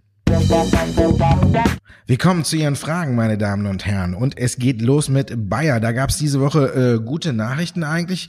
Wir 2.05 2.17
kommen 2.17 2.43
zu 2.43 2.55
Ihren 2.55 2.75
Fragen, 2.75 3.15
meine 3.15 3.37
Damen 3.37 3.65
und 3.65 3.85
Herren. 3.85 4.13
Und 4.13 4.37
es 4.37 4.57
geht 4.57 4.81
los 4.81 5.09
mit 5.09 5.49
Bayer. 5.49 5.79
Da 5.79 5.91
gab 5.91 6.11
es 6.11 6.17
diese 6.17 6.39
Woche 6.39 6.99
äh, 6.99 7.03
gute 7.03 7.33
Nachrichten 7.33 7.83
eigentlich. 7.83 8.27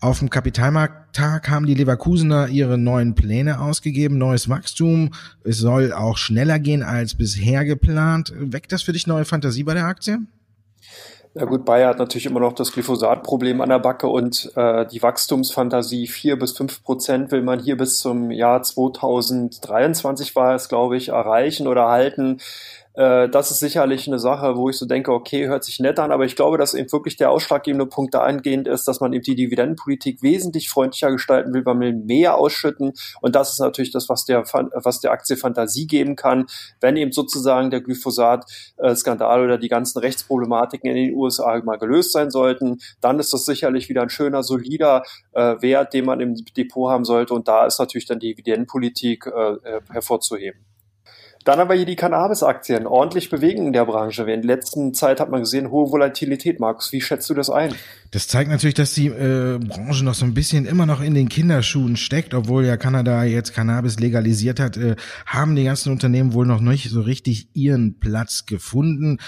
Auf 0.00 0.18
dem 0.18 0.28
Kapitalmarkttag 0.28 1.48
haben 1.48 1.66
die 1.66 1.74
Leverkusener 1.74 2.48
ihre 2.48 2.76
neuen 2.76 3.14
Pläne 3.14 3.60
ausgegeben, 3.60 4.18
neues 4.18 4.50
Wachstum. 4.50 5.14
Es 5.42 5.58
soll 5.58 5.92
auch 5.92 6.18
schneller 6.18 6.58
gehen 6.58 6.82
als 6.82 7.14
bisher 7.14 7.64
geplant. 7.64 8.32
Weckt 8.36 8.72
das 8.72 8.82
für 8.82 8.92
dich 8.92 9.06
neue 9.06 9.24
Fantasie 9.24 9.64
bei 9.64 9.74
der 9.74 9.86
Aktie? 9.86 10.18
Ja 11.38 11.44
gut, 11.44 11.64
Bayer 11.64 11.90
hat 11.90 12.00
natürlich 12.00 12.26
immer 12.26 12.40
noch 12.40 12.52
das 12.52 12.72
Glyphosat-Problem 12.72 13.60
an 13.60 13.68
der 13.68 13.78
Backe 13.78 14.08
und 14.08 14.50
äh, 14.56 14.84
die 14.86 15.00
Wachstumsfantasie 15.00 16.08
vier 16.08 16.36
bis 16.36 16.50
fünf 16.50 16.82
Prozent 16.82 17.30
will 17.30 17.42
man 17.42 17.60
hier 17.60 17.76
bis 17.76 18.00
zum 18.00 18.32
Jahr 18.32 18.60
2023 18.60 20.34
war 20.34 20.56
es, 20.56 20.68
glaube 20.68 20.96
ich, 20.96 21.10
erreichen 21.10 21.68
oder 21.68 21.86
halten. 21.86 22.40
Äh, 22.98 23.28
das 23.28 23.52
ist 23.52 23.60
sicherlich 23.60 24.08
eine 24.08 24.18
Sache, 24.18 24.56
wo 24.56 24.68
ich 24.68 24.76
so 24.76 24.84
denke, 24.84 25.12
okay, 25.12 25.46
hört 25.46 25.62
sich 25.62 25.78
nett 25.78 26.00
an, 26.00 26.10
aber 26.10 26.24
ich 26.24 26.34
glaube, 26.34 26.58
dass 26.58 26.74
eben 26.74 26.90
wirklich 26.90 27.16
der 27.16 27.30
ausschlaggebende 27.30 27.86
Punkt 27.86 28.12
dahingehend 28.12 28.66
ist, 28.66 28.88
dass 28.88 28.98
man 28.98 29.12
eben 29.12 29.22
die 29.22 29.36
Dividendenpolitik 29.36 30.20
wesentlich 30.20 30.68
freundlicher 30.68 31.12
gestalten 31.12 31.54
will, 31.54 31.64
weil 31.64 31.76
man 31.76 32.06
mehr 32.06 32.36
ausschütten. 32.36 32.94
Und 33.20 33.36
das 33.36 33.52
ist 33.52 33.60
natürlich 33.60 33.92
das, 33.92 34.08
was 34.08 34.24
der, 34.24 34.42
was 34.42 34.98
der 34.98 35.12
Aktie 35.12 35.36
Fantasie 35.36 35.86
geben 35.86 36.16
kann, 36.16 36.46
wenn 36.80 36.96
eben 36.96 37.12
sozusagen 37.12 37.70
der 37.70 37.82
Glyphosat-Skandal 37.82 39.44
oder 39.44 39.58
die 39.58 39.68
ganzen 39.68 40.00
Rechtsproblematiken 40.00 40.90
in 40.90 40.96
den 40.96 41.14
USA 41.14 41.62
mal 41.64 41.78
gelöst 41.78 42.10
sein 42.10 42.32
sollten, 42.32 42.80
dann 43.00 43.20
ist 43.20 43.32
das 43.32 43.44
sicherlich 43.44 43.88
wieder 43.88 44.02
ein 44.02 44.10
schöner, 44.10 44.42
solider 44.42 45.04
äh, 45.34 45.54
Wert, 45.62 45.94
den 45.94 46.04
man 46.04 46.18
im 46.18 46.34
Depot 46.56 46.90
haben 46.90 47.04
sollte. 47.04 47.32
Und 47.32 47.46
da 47.46 47.64
ist 47.64 47.78
natürlich 47.78 48.06
dann 48.06 48.18
die 48.18 48.34
Dividendenpolitik 48.34 49.26
äh, 49.26 49.52
äh 49.52 49.80
hervorzuheben. 49.92 50.58
Dann 51.48 51.60
aber 51.60 51.74
hier 51.74 51.86
die 51.86 51.96
Cannabis-Aktien 51.96 52.86
ordentlich 52.86 53.30
bewegen 53.30 53.68
in 53.68 53.72
der 53.72 53.86
Branche. 53.86 54.20
In 54.30 54.42
der 54.42 54.56
letzten 54.56 54.92
Zeit 54.92 55.18
hat 55.18 55.30
man 55.30 55.40
gesehen, 55.40 55.70
hohe 55.70 55.90
Volatilität. 55.90 56.60
Markus, 56.60 56.92
wie 56.92 57.00
schätzt 57.00 57.30
du 57.30 57.32
das 57.32 57.48
ein? 57.48 57.74
Das 58.10 58.28
zeigt 58.28 58.50
natürlich, 58.50 58.74
dass 58.74 58.92
die 58.92 59.06
äh, 59.06 59.58
Branche 59.58 60.04
noch 60.04 60.14
so 60.14 60.24
ein 60.24 60.32
bisschen 60.32 60.66
immer 60.66 60.86
noch 60.86 61.02
in 61.02 61.14
den 61.14 61.28
Kinderschuhen 61.28 61.96
steckt, 61.96 62.32
obwohl 62.32 62.64
ja 62.64 62.76
Kanada 62.78 63.24
jetzt 63.24 63.54
Cannabis 63.54 63.98
legalisiert 63.98 64.60
hat, 64.60 64.76
äh, 64.76 64.96
haben 65.26 65.56
die 65.56 65.64
ganzen 65.64 65.92
Unternehmen 65.92 66.32
wohl 66.32 66.46
noch 66.46 66.60
nicht 66.60 66.90
so 66.90 67.02
richtig 67.02 67.48
ihren 67.54 67.98
Platz 67.98 68.46
gefunden. 68.46 69.18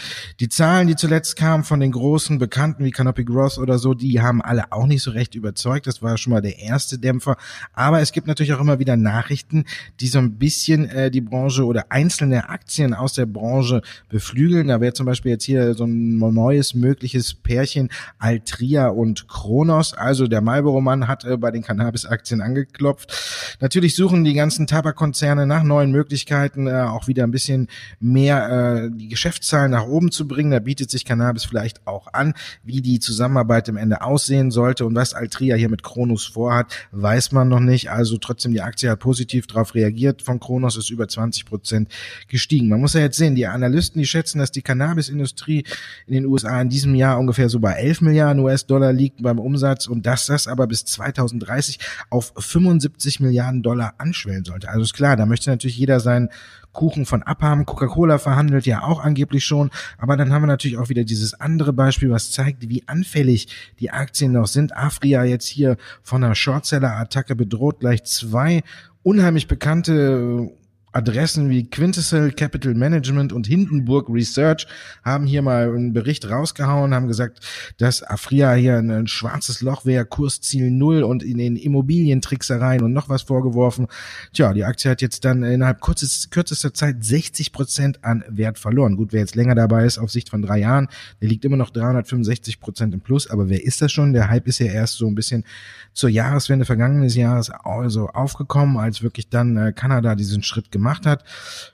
Die 0.41 0.49
Zahlen, 0.49 0.89
die 0.89 0.97
zuletzt 0.97 1.37
kamen 1.37 1.65
von 1.65 1.81
den 1.81 1.93
großen 1.93 2.39
Bekannten 2.39 2.85
wie 2.85 2.91
Canopy 2.91 3.25
Growth 3.25 3.59
oder 3.59 3.79
so, 3.79 3.93
die 3.93 4.21
haben 4.21 4.41
alle 4.41 4.73
auch 4.73 4.87
nicht 4.87 5.03
so 5.03 5.11
recht 5.11 5.35
überzeugt. 5.35 5.87
Das 5.87 6.03
war 6.03 6.17
schon 6.17 6.33
mal 6.33 6.43
der 6.43 6.59
erste 6.59 6.99
Dämpfer. 6.99 7.37
Aber 7.75 8.01
es 8.01 8.13
gibt 8.13 8.27
natürlich 8.27 8.55
auch 8.55 8.61
immer 8.61 8.79
wieder 8.79 8.97
Nachrichten, 8.97 9.65
die 10.01 10.09
so 10.09 10.19
ein 10.19 10.39
bisschen 10.39 10.89
äh, 10.89 11.11
die 11.11 11.23
Branche 11.23 11.65
oder 11.65 11.87
einzelne 12.11 12.49
Aktien 12.49 12.95
aus 12.95 13.15
der 13.15 13.27
Branche 13.27 13.83
beflügeln. 14.09 14.69
Da 14.69 14.81
wäre 14.81 14.93
zum 14.93 15.07
Beispiel 15.07 15.33
jetzt 15.33 15.45
hier 15.45 15.75
so 15.75 15.85
ein 15.85 16.19
neues 16.19 16.75
mögliches 16.75 17.35
Pärchen 17.35 17.89
Altri 18.19 18.61
Ria 18.61 18.89
und 18.89 19.27
Kronos. 19.27 19.95
Also 19.95 20.27
der 20.27 20.41
Marlboro-Mann 20.41 21.09
hat 21.09 21.25
äh, 21.25 21.37
bei 21.37 21.51
den 21.51 21.63
Cannabis-Aktien 21.63 22.41
angeklopft. 22.41 23.57
Natürlich 23.61 23.97
suchen 23.97 24.25
die 24.25 24.35
ganzen 24.35 24.67
Tabakkonzerne 24.67 25.47
nach 25.47 25.63
neuen 25.63 25.91
Möglichkeiten, 25.91 26.67
äh, 26.67 26.83
auch 26.83 27.09
wieder 27.09 27.25
ein 27.25 27.31
bisschen 27.31 27.69
mehr 28.01 28.85
äh, 28.85 28.91
die 28.93 29.09
Geschäftszahlen 29.09 29.71
nach 29.71 29.87
oben 29.87 30.11
zu 30.11 30.29
bringen. 30.29 30.51
Da 30.51 30.59
bietet 30.59 30.91
sich 30.91 31.05
Cannabis 31.05 31.45
vielleicht 31.45 31.87
auch 31.87 32.13
an. 32.13 32.35
Wie 32.63 32.83
die 32.83 33.01
Zusammenarbeit 33.01 33.69
im 33.69 33.77
Ende 33.77 34.03
aussehen 34.03 34.51
sollte 34.51 34.85
und 34.85 34.95
was 34.95 35.15
Altria 35.15 35.57
hier 35.57 35.71
mit 35.71 35.83
Kronos 35.83 36.27
vorhat, 36.27 36.73
weiß 36.93 37.33
man 37.33 37.49
noch 37.49 37.61
nicht. 37.61 37.91
Also 37.91 38.19
trotzdem, 38.19 38.53
die 38.53 38.61
Aktie 38.61 38.91
hat 38.91 39.01
positiv 39.01 39.47
darauf 39.47 39.75
reagiert. 39.75 40.23
Von 40.23 40.39
Kronos 40.39 40.77
ist 40.77 40.91
über 40.91 41.09
20 41.09 41.47
Prozent 41.47 41.90
gestiegen. 42.29 42.69
Man 42.69 42.81
muss 42.81 42.95
ja 42.95 43.01
jetzt 43.01 43.17
sehen, 43.17 43.35
die 43.35 43.47
Analysten, 43.47 44.01
die 44.01 44.07
schätzen, 44.07 44.39
dass 44.39 44.53
die 44.53 44.63
Cannabisindustrie 44.63 45.65
in 46.07 46.15
den 46.15 46.27
USA 46.27 46.61
in 46.61 46.69
diesem 46.69 46.95
Jahr 46.95 47.19
ungefähr 47.19 47.49
so 47.49 47.59
bei 47.59 47.73
11 47.73 48.03
Milliarden 48.03 48.43
US 48.43 48.61
US-Dollar 48.61 48.93
liegt 48.93 49.23
beim 49.23 49.39
Umsatz 49.39 49.87
und 49.87 50.07
dass 50.07 50.27
das 50.27 50.47
aber 50.47 50.67
bis 50.67 50.85
2030 50.85 51.79
auf 52.11 52.33
75 52.37 53.21
Milliarden 53.21 53.63
Dollar 53.63 53.95
anschwellen 53.99 54.45
sollte. 54.45 54.69
Also 54.69 54.83
ist 54.83 54.95
klar, 54.95 55.17
da 55.17 55.27
möchte 55.27 55.51
natürlich 55.51 55.79
jeder 55.79 56.01
seinen 56.01 56.29
Kuchen 56.73 57.05
von 57.05 57.23
abhaben. 57.23 57.67
Coca-Cola 57.67 58.19
verhandelt 58.19 58.67
ja 58.67 58.83
auch 58.83 59.01
angeblich 59.01 59.45
schon. 59.45 59.71
Aber 59.99 60.17
dann 60.17 60.33
haben 60.33 60.43
wir 60.43 60.47
natürlich 60.47 60.79
auch 60.79 60.89
wieder 60.89 61.05
dieses 61.05 61.35
andere 61.35 61.73
Beispiel, 61.73 62.11
was 62.11 62.31
zeigt, 62.31 62.69
wie 62.69 62.87
anfällig 62.87 63.49
die 63.81 63.91
Aktien 63.91 64.33
noch 64.33 64.47
sind. 64.47 64.77
Afria 64.77 65.25
jetzt 65.25 65.47
hier 65.47 65.77
von 66.03 66.23
einer 66.23 66.35
Shortseller-Attacke 66.35 67.35
bedroht, 67.35 67.81
gleich 67.81 68.05
zwei 68.05 68.63
unheimlich 69.03 69.49
bekannte 69.49 70.51
Adressen 70.93 71.49
wie 71.51 71.69
Quintessel 71.69 72.33
Capital 72.33 72.75
Management 72.75 73.33
und 73.33 73.47
Hindenburg 73.47 74.09
Research 74.09 74.67
haben 75.05 75.25
hier 75.25 75.41
mal 75.41 75.69
einen 75.69 75.93
Bericht 75.93 76.29
rausgehauen, 76.29 76.95
haben 76.95 77.07
gesagt, 77.07 77.41
dass 77.79 78.03
Afria 78.03 78.55
hier 78.55 78.79
ein, 78.79 79.07
schwarzes 79.07 79.61
Loch 79.61 79.85
wäre, 79.85 80.05
Kursziel 80.05 80.71
null 80.71 81.05
und 81.05 81.23
in 81.23 81.39
den 81.39 81.57
Immobilientricksereien 81.57 82.83
und 82.83 82.93
noch 82.93 83.09
was 83.09 83.23
vorgeworfen. 83.23 83.87
Tja, 84.33 84.53
die 84.53 84.65
Aktie 84.65 84.91
hat 84.91 85.01
jetzt 85.01 85.25
dann 85.25 85.45
innerhalb 85.45 85.81
kurzes, 85.81 86.31
kürzester 86.31 86.75
Zeit 86.75 87.05
60 87.05 87.53
Prozent 87.53 88.05
an 88.05 88.25
Wert 88.29 88.59
verloren. 88.59 88.97
Gut, 88.97 89.13
wer 89.13 89.21
jetzt 89.21 89.37
länger 89.37 89.55
dabei 89.55 89.85
ist, 89.85 89.99
auf 89.99 90.11
Sicht 90.11 90.29
von 90.29 90.43
drei 90.43 90.59
Jahren, 90.59 90.89
der 91.21 91.29
liegt 91.29 91.45
immer 91.45 91.57
noch 91.57 91.71
365 91.71 92.59
Prozent 92.59 92.95
im 92.95 93.01
Plus, 93.01 93.31
aber 93.31 93.49
wer 93.49 93.65
ist 93.65 93.81
das 93.81 93.93
schon? 93.93 94.13
Der 94.13 94.29
Hype 94.29 94.49
ist 94.49 94.59
ja 94.59 94.67
erst 94.67 94.97
so 94.97 95.07
ein 95.07 95.15
bisschen 95.15 95.45
zur 95.93 96.11
Jahreswende 96.11 96.65
vergangenes 96.65 97.15
Jahres 97.15 97.51
also 97.51 98.09
aufgekommen, 98.09 98.77
als 98.77 99.03
wirklich 99.03 99.29
dann 99.29 99.57
äh, 99.57 99.73
Kanada 99.73 100.15
diesen 100.15 100.43
Schritt 100.43 100.71
gemacht 100.71 100.80
hat. 101.07 101.25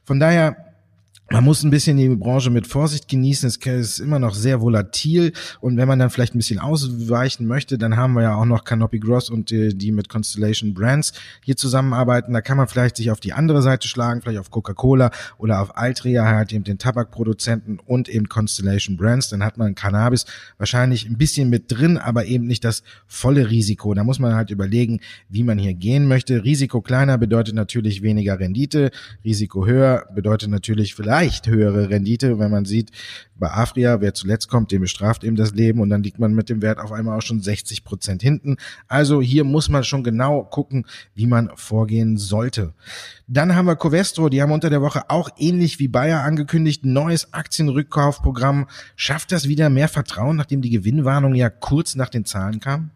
Von 0.04 0.20
daher 0.20 0.65
man 1.28 1.42
muss 1.42 1.64
ein 1.64 1.70
bisschen 1.70 1.96
die 1.96 2.08
Branche 2.08 2.50
mit 2.50 2.68
Vorsicht 2.68 3.08
genießen. 3.08 3.48
Es 3.48 3.56
ist 3.56 3.98
immer 3.98 4.20
noch 4.20 4.32
sehr 4.32 4.60
volatil. 4.60 5.32
Und 5.60 5.76
wenn 5.76 5.88
man 5.88 5.98
dann 5.98 6.10
vielleicht 6.10 6.36
ein 6.36 6.38
bisschen 6.38 6.60
ausweichen 6.60 7.46
möchte, 7.46 7.78
dann 7.78 7.96
haben 7.96 8.12
wir 8.12 8.22
ja 8.22 8.36
auch 8.36 8.44
noch 8.44 8.64
Canopy 8.64 9.00
Gross 9.00 9.28
und 9.28 9.50
die, 9.50 9.76
die 9.76 9.90
mit 9.90 10.08
Constellation 10.08 10.72
Brands 10.72 11.12
hier 11.42 11.56
zusammenarbeiten. 11.56 12.32
Da 12.32 12.42
kann 12.42 12.56
man 12.56 12.68
vielleicht 12.68 12.96
sich 12.96 13.10
auf 13.10 13.18
die 13.18 13.32
andere 13.32 13.60
Seite 13.60 13.88
schlagen, 13.88 14.22
vielleicht 14.22 14.38
auf 14.38 14.52
Coca-Cola 14.52 15.10
oder 15.36 15.60
auf 15.60 15.76
Altria, 15.76 16.26
halt 16.26 16.52
eben 16.52 16.62
den 16.62 16.78
Tabakproduzenten 16.78 17.80
und 17.84 18.08
eben 18.08 18.28
Constellation 18.28 18.96
Brands. 18.96 19.28
Dann 19.28 19.42
hat 19.42 19.58
man 19.58 19.74
Cannabis 19.74 20.26
wahrscheinlich 20.58 21.06
ein 21.06 21.18
bisschen 21.18 21.50
mit 21.50 21.72
drin, 21.72 21.98
aber 21.98 22.26
eben 22.26 22.46
nicht 22.46 22.62
das 22.62 22.84
volle 23.08 23.50
Risiko. 23.50 23.94
Da 23.94 24.04
muss 24.04 24.20
man 24.20 24.36
halt 24.36 24.50
überlegen, 24.50 25.00
wie 25.28 25.42
man 25.42 25.58
hier 25.58 25.74
gehen 25.74 26.06
möchte. 26.06 26.44
Risiko 26.44 26.82
kleiner 26.82 27.18
bedeutet 27.18 27.56
natürlich 27.56 28.02
weniger 28.02 28.38
Rendite. 28.38 28.92
Risiko 29.24 29.66
höher 29.66 30.06
bedeutet 30.14 30.50
natürlich 30.50 30.94
vielleicht 30.94 31.15
leicht 31.16 31.46
höhere 31.46 31.88
Rendite, 31.88 32.38
wenn 32.38 32.50
man 32.50 32.66
sieht, 32.66 32.90
bei 33.36 33.50
Afria, 33.50 34.02
wer 34.02 34.12
zuletzt 34.12 34.48
kommt, 34.48 34.70
dem 34.70 34.82
bestraft 34.82 35.24
eben 35.24 35.34
das 35.34 35.54
Leben 35.54 35.80
und 35.80 35.88
dann 35.88 36.02
liegt 36.02 36.18
man 36.18 36.34
mit 36.34 36.50
dem 36.50 36.60
Wert 36.60 36.78
auf 36.78 36.92
einmal 36.92 37.16
auch 37.16 37.22
schon 37.22 37.40
60 37.40 37.84
Prozent 37.84 38.20
hinten. 38.20 38.58
Also 38.86 39.22
hier 39.22 39.44
muss 39.44 39.70
man 39.70 39.82
schon 39.82 40.04
genau 40.04 40.44
gucken, 40.44 40.84
wie 41.14 41.26
man 41.26 41.50
vorgehen 41.54 42.18
sollte. 42.18 42.74
Dann 43.28 43.54
haben 43.54 43.64
wir 43.64 43.76
Covestro, 43.76 44.28
die 44.28 44.42
haben 44.42 44.52
unter 44.52 44.68
der 44.68 44.82
Woche 44.82 45.08
auch 45.08 45.30
ähnlich 45.38 45.78
wie 45.78 45.88
Bayer 45.88 46.22
angekündigt, 46.22 46.84
neues 46.84 47.32
Aktienrückkaufprogramm. 47.32 48.66
Schafft 48.94 49.32
das 49.32 49.48
wieder 49.48 49.70
mehr 49.70 49.88
Vertrauen, 49.88 50.36
nachdem 50.36 50.60
die 50.60 50.70
Gewinnwarnung 50.70 51.34
ja 51.34 51.48
kurz 51.48 51.94
nach 51.94 52.10
den 52.10 52.26
Zahlen 52.26 52.60
kam? 52.60 52.90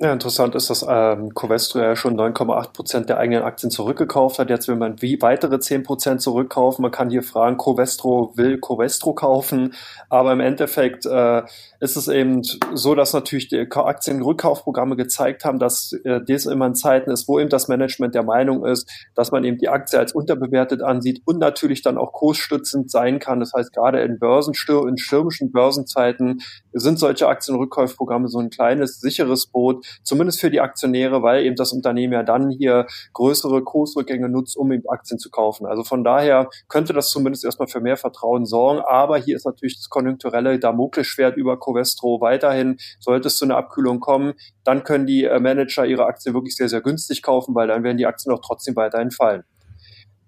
Ja, 0.00 0.12
interessant 0.12 0.54
ist, 0.54 0.70
dass 0.70 0.86
ähm, 0.88 1.34
Covestro 1.34 1.80
ja 1.80 1.96
schon 1.96 2.16
9,8 2.16 2.72
Prozent 2.72 3.08
der 3.08 3.18
eigenen 3.18 3.42
Aktien 3.42 3.68
zurückgekauft 3.68 4.38
hat. 4.38 4.48
Jetzt 4.48 4.68
will 4.68 4.76
man 4.76 5.02
wie 5.02 5.20
weitere 5.20 5.58
10 5.58 5.82
Prozent 5.82 6.22
zurückkaufen. 6.22 6.82
Man 6.82 6.92
kann 6.92 7.10
hier 7.10 7.24
fragen, 7.24 7.56
Covestro 7.56 8.32
will 8.36 8.60
Covestro 8.60 9.12
kaufen. 9.12 9.74
Aber 10.08 10.32
im 10.32 10.38
Endeffekt 10.38 11.04
äh, 11.04 11.42
ist 11.80 11.96
es 11.96 12.06
eben 12.06 12.42
so, 12.74 12.94
dass 12.94 13.12
natürlich 13.12 13.48
die 13.48 13.58
Aktienrückkaufprogramme 13.68 14.94
gezeigt 14.94 15.44
haben, 15.44 15.58
dass 15.58 15.92
äh, 16.04 16.20
dies 16.22 16.46
immer 16.46 16.66
in 16.66 16.76
Zeiten 16.76 17.10
ist, 17.10 17.26
wo 17.26 17.40
eben 17.40 17.50
das 17.50 17.66
Management 17.66 18.14
der 18.14 18.22
Meinung 18.22 18.64
ist, 18.64 18.88
dass 19.16 19.32
man 19.32 19.42
eben 19.42 19.58
die 19.58 19.68
Aktie 19.68 19.98
als 19.98 20.12
unterbewertet 20.12 20.80
ansieht 20.80 21.22
und 21.24 21.40
natürlich 21.40 21.82
dann 21.82 21.98
auch 21.98 22.12
kursstützend 22.12 22.88
sein 22.88 23.18
kann. 23.18 23.40
Das 23.40 23.52
heißt, 23.52 23.72
gerade 23.72 24.02
in 24.02 24.20
Börsenstür 24.20 24.86
in 24.86 24.96
stürmischen 24.96 25.50
Börsenzeiten 25.50 26.40
sind 26.72 26.98
solche 26.98 27.28
Aktienrückkaufprogramme 27.28 28.28
so 28.28 28.38
ein 28.38 28.50
kleines, 28.50 29.00
sicheres 29.00 29.46
Boot, 29.46 29.84
zumindest 30.02 30.40
für 30.40 30.50
die 30.50 30.60
Aktionäre, 30.60 31.22
weil 31.22 31.44
eben 31.44 31.56
das 31.56 31.72
Unternehmen 31.72 32.12
ja 32.12 32.22
dann 32.22 32.50
hier 32.50 32.86
größere 33.12 33.62
Kursrückgänge 33.62 34.28
nutzt, 34.28 34.56
um 34.56 34.72
eben 34.72 34.88
Aktien 34.88 35.18
zu 35.18 35.30
kaufen. 35.30 35.66
Also 35.66 35.84
von 35.84 36.04
daher 36.04 36.48
könnte 36.68 36.92
das 36.92 37.10
zumindest 37.10 37.44
erstmal 37.44 37.68
für 37.68 37.80
mehr 37.80 37.96
Vertrauen 37.96 38.44
sorgen. 38.44 38.80
Aber 38.86 39.18
hier 39.18 39.36
ist 39.36 39.46
natürlich 39.46 39.76
das 39.76 39.88
konjunkturelle 39.88 40.58
Damoklesschwert 40.58 41.36
über 41.36 41.58
Covestro 41.58 42.20
weiterhin. 42.20 42.76
Sollte 43.00 43.28
es 43.28 43.36
zu 43.36 43.44
einer 43.44 43.56
Abkühlung 43.56 44.00
kommen, 44.00 44.34
dann 44.64 44.84
können 44.84 45.06
die 45.06 45.24
äh, 45.24 45.40
Manager 45.40 45.86
ihre 45.86 46.06
Aktien 46.06 46.34
wirklich 46.34 46.56
sehr, 46.56 46.68
sehr 46.68 46.80
günstig 46.80 47.22
kaufen, 47.22 47.54
weil 47.54 47.68
dann 47.68 47.82
werden 47.82 47.96
die 47.96 48.06
Aktien 48.06 48.32
auch 48.34 48.40
trotzdem 48.44 48.76
weiterhin 48.76 49.10
fallen. 49.10 49.44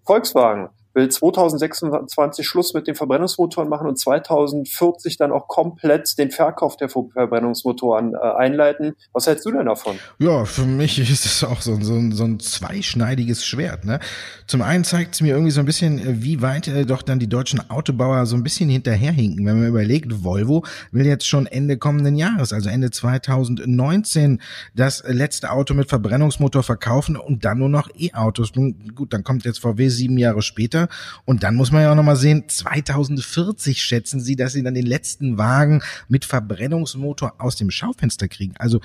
Volkswagen 0.05 0.71
will 0.95 1.09
2026 1.09 2.47
Schluss 2.47 2.75
mit 2.75 2.87
den 2.87 2.95
Verbrennungsmotoren 2.95 3.69
machen 3.69 3.87
und 3.87 3.99
2040 3.99 5.17
dann 5.17 5.33
auch 5.33 5.47
komplett 5.47 6.19
den 6.19 6.31
Verkauf 6.31 6.77
der 6.77 6.89
Verbrennungsmotoren 6.89 8.15
äh, 8.15 8.19
einleiten. 8.19 8.95
Was 9.13 9.27
hältst 9.27 9.47
du 9.47 9.53
denn 9.53 9.67
davon? 9.67 9.97
Ja, 10.19 10.45
für 10.45 10.65
mich 10.65 10.99
ist 11.11 11.27
es 11.27 11.45
auch 11.45 11.61
so, 11.61 11.77
so, 11.81 11.99
so 12.11 12.25
ein 12.25 12.41
zweischneidiges 12.41 13.45
Schwert. 13.45 13.85
Ne? 13.85 14.01
Zum 14.47 14.63
einen 14.63 14.85
zeigt 14.85 15.15
es 15.15 15.21
mir 15.21 15.35
irgendwie 15.35 15.53
so 15.53 15.61
ein 15.61 15.67
bisschen, 15.67 15.99
äh, 15.99 16.23
wie 16.23 16.43
weit 16.43 16.69
äh, 16.69 16.85
doch 16.85 17.03
dann 17.03 17.19
die 17.19 17.29
deutschen 17.29 17.71
Autobauer 17.71 18.27
so 18.27 18.37
ein 18.37 18.43
bisschen 18.43 18.69
hinterherhinken. 18.69 19.47
Wenn 19.47 19.61
man 19.61 19.69
überlegt, 19.69 20.25
Volvo 20.25 20.65
will 20.91 21.07
jetzt 21.07 21.27
schon 21.27 21.47
Ende 21.47 21.77
kommenden 21.77 22.17
Jahres, 22.17 22.53
also 22.53 22.69
Ende 22.69 22.91
2019, 22.91 24.41
das 24.75 25.05
letzte 25.07 25.51
Auto 25.51 25.75
mit 25.75 25.89
Verbrennungsmotor 25.89 26.63
verkaufen 26.63 27.17
und 27.17 27.45
dann 27.45 27.59
nur 27.59 27.69
noch 27.69 27.89
E-Autos. 27.97 28.55
Nun 28.55 28.93
gut, 28.95 29.13
dann 29.13 29.23
kommt 29.23 29.45
jetzt 29.45 29.61
VW 29.61 29.89
sieben 29.89 30.19
Jahre 30.19 30.43
später 30.43 30.80
weiter. 30.81 30.93
Und 31.25 31.43
dann 31.43 31.55
muss 31.55 31.71
man 31.71 31.83
ja 31.83 31.93
auch 31.93 31.97
nochmal 31.97 32.17
sehen, 32.17 32.45
2040 32.49 33.83
schätzen 33.83 34.21
sie, 34.21 34.37
dass 34.37 34.53
sie 34.53 34.63
dann 34.63 34.75
den 34.75 34.87
letzten 34.87 35.39
Wagen 35.39 35.83
mit 36.09 36.25
Verbrennungsmotor 36.25 37.35
aus 37.39 37.57
dem 37.57 37.71
Schaufenster 37.71 38.29
kriegen. 38.29 38.55
Also 38.59 38.81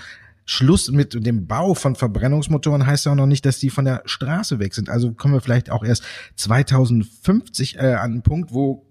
Schluss 0.47 0.91
mit 0.91 1.25
dem 1.25 1.47
Bau 1.47 1.73
von 1.73 1.95
Verbrennungsmotoren 1.95 2.85
heißt 2.85 3.05
ja 3.05 3.13
auch 3.13 3.15
noch 3.15 3.25
nicht, 3.25 3.45
dass 3.45 3.57
die 3.57 3.71
von 3.71 3.85
der 3.85 4.03
Straße 4.05 4.59
weg 4.59 4.75
sind. 4.75 4.89
Also 4.89 5.11
kommen 5.11 5.33
wir 5.33 5.41
vielleicht 5.41 5.71
auch 5.71 5.83
erst 5.83 6.03
2050 6.35 7.77
äh, 7.77 7.79
an 7.79 8.11
einen 8.11 8.21
Punkt, 8.21 8.53
wo 8.53 8.84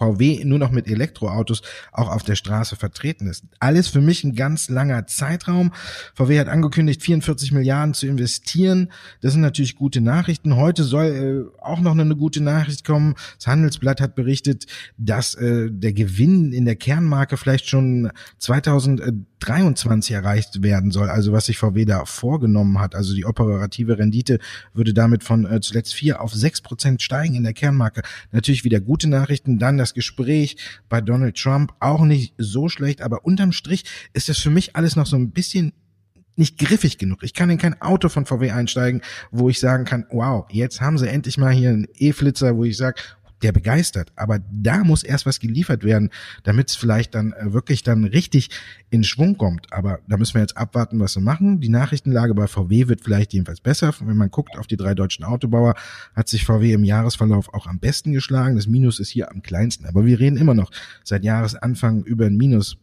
VW 0.00 0.44
nur 0.44 0.58
noch 0.58 0.70
mit 0.70 0.88
Elektroautos 0.88 1.62
auch 1.92 2.10
auf 2.10 2.22
der 2.22 2.34
Straße 2.34 2.74
vertreten 2.74 3.26
ist. 3.26 3.44
Alles 3.58 3.88
für 3.88 4.00
mich 4.00 4.24
ein 4.24 4.34
ganz 4.34 4.70
langer 4.70 5.06
Zeitraum. 5.06 5.72
VW 6.14 6.40
hat 6.40 6.48
angekündigt, 6.48 7.02
44 7.02 7.52
Milliarden 7.52 7.92
zu 7.92 8.06
investieren. 8.06 8.90
Das 9.20 9.32
sind 9.32 9.42
natürlich 9.42 9.76
gute 9.76 10.00
Nachrichten. 10.00 10.56
Heute 10.56 10.84
soll 10.84 11.50
äh, 11.60 11.62
auch 11.62 11.80
noch 11.80 11.92
eine 11.92 12.16
gute 12.16 12.40
Nachricht 12.42 12.84
kommen. 12.84 13.14
Das 13.36 13.46
Handelsblatt 13.46 14.00
hat 14.00 14.14
berichtet, 14.14 14.66
dass 14.96 15.34
äh, 15.34 15.68
der 15.70 15.92
Gewinn 15.92 16.52
in 16.52 16.64
der 16.64 16.76
Kernmarke 16.76 17.36
vielleicht 17.36 17.68
schon 17.68 18.10
2023 18.38 20.14
erreicht 20.14 20.62
werden 20.62 20.90
soll. 20.92 21.10
Also 21.10 21.32
was 21.32 21.46
sich 21.46 21.58
VW 21.58 21.84
da 21.84 22.06
vorgenommen 22.06 22.80
hat. 22.80 22.94
Also 22.94 23.14
die 23.14 23.26
operative 23.26 23.98
Rendite 23.98 24.38
würde 24.72 24.94
damit 24.94 25.24
von 25.24 25.44
äh, 25.44 25.60
zuletzt 25.60 25.94
vier 25.94 26.22
auf 26.22 26.32
sechs 26.32 26.62
Prozent 26.62 27.02
steigen 27.02 27.34
in 27.34 27.42
der 27.42 27.52
Kernmarke. 27.52 28.00
Natürlich 28.32 28.64
wieder 28.64 28.80
gute 28.80 29.08
Nachrichten. 29.08 29.58
Dann 29.58 29.76
das 29.76 29.89
Gespräch 29.94 30.56
bei 30.88 31.00
Donald 31.00 31.36
Trump 31.36 31.72
auch 31.80 32.02
nicht 32.02 32.34
so 32.38 32.68
schlecht, 32.68 33.02
aber 33.02 33.24
unterm 33.24 33.52
Strich 33.52 33.84
ist 34.12 34.28
das 34.28 34.38
für 34.38 34.50
mich 34.50 34.76
alles 34.76 34.96
noch 34.96 35.06
so 35.06 35.16
ein 35.16 35.30
bisschen 35.30 35.72
nicht 36.36 36.58
griffig 36.58 36.98
genug. 36.98 37.22
Ich 37.22 37.34
kann 37.34 37.50
in 37.50 37.58
kein 37.58 37.80
Auto 37.82 38.08
von 38.08 38.24
VW 38.24 38.50
einsteigen, 38.50 39.02
wo 39.30 39.50
ich 39.50 39.60
sagen 39.60 39.84
kann, 39.84 40.06
wow, 40.10 40.46
jetzt 40.50 40.80
haben 40.80 40.98
sie 40.98 41.08
endlich 41.08 41.36
mal 41.38 41.52
hier 41.52 41.70
einen 41.70 41.86
E-Flitzer, 41.96 42.56
wo 42.56 42.64
ich 42.64 42.76
sage, 42.76 43.00
der 43.42 43.52
begeistert. 43.52 44.12
Aber 44.16 44.40
da 44.50 44.84
muss 44.84 45.02
erst 45.02 45.26
was 45.26 45.40
geliefert 45.40 45.84
werden, 45.84 46.10
damit 46.42 46.68
es 46.68 46.76
vielleicht 46.76 47.14
dann 47.14 47.32
äh, 47.32 47.52
wirklich 47.52 47.82
dann 47.82 48.04
richtig 48.04 48.50
in 48.90 49.02
Schwung 49.04 49.38
kommt. 49.38 49.72
Aber 49.72 50.00
da 50.08 50.16
müssen 50.16 50.34
wir 50.34 50.42
jetzt 50.42 50.56
abwarten, 50.56 50.98
was 51.00 51.14
sie 51.14 51.20
machen. 51.20 51.60
Die 51.60 51.68
Nachrichtenlage 51.68 52.34
bei 52.34 52.46
VW 52.46 52.86
wird 52.88 53.02
vielleicht 53.02 53.32
jedenfalls 53.32 53.60
besser. 53.60 53.94
Wenn 54.00 54.16
man 54.16 54.30
guckt 54.30 54.58
auf 54.58 54.66
die 54.66 54.76
drei 54.76 54.94
deutschen 54.94 55.24
Autobauer, 55.24 55.74
hat 56.14 56.28
sich 56.28 56.44
VW 56.44 56.72
im 56.72 56.84
Jahresverlauf 56.84 57.52
auch 57.54 57.66
am 57.66 57.78
besten 57.78 58.12
geschlagen. 58.12 58.56
Das 58.56 58.66
Minus 58.66 59.00
ist 59.00 59.08
hier 59.10 59.30
am 59.30 59.42
kleinsten. 59.42 59.86
Aber 59.86 60.04
wir 60.04 60.20
reden 60.20 60.36
immer 60.36 60.54
noch 60.54 60.70
seit 61.02 61.24
Jahresanfang 61.24 62.04
über 62.04 62.26
ein 62.26 62.36
Minus. 62.36 62.76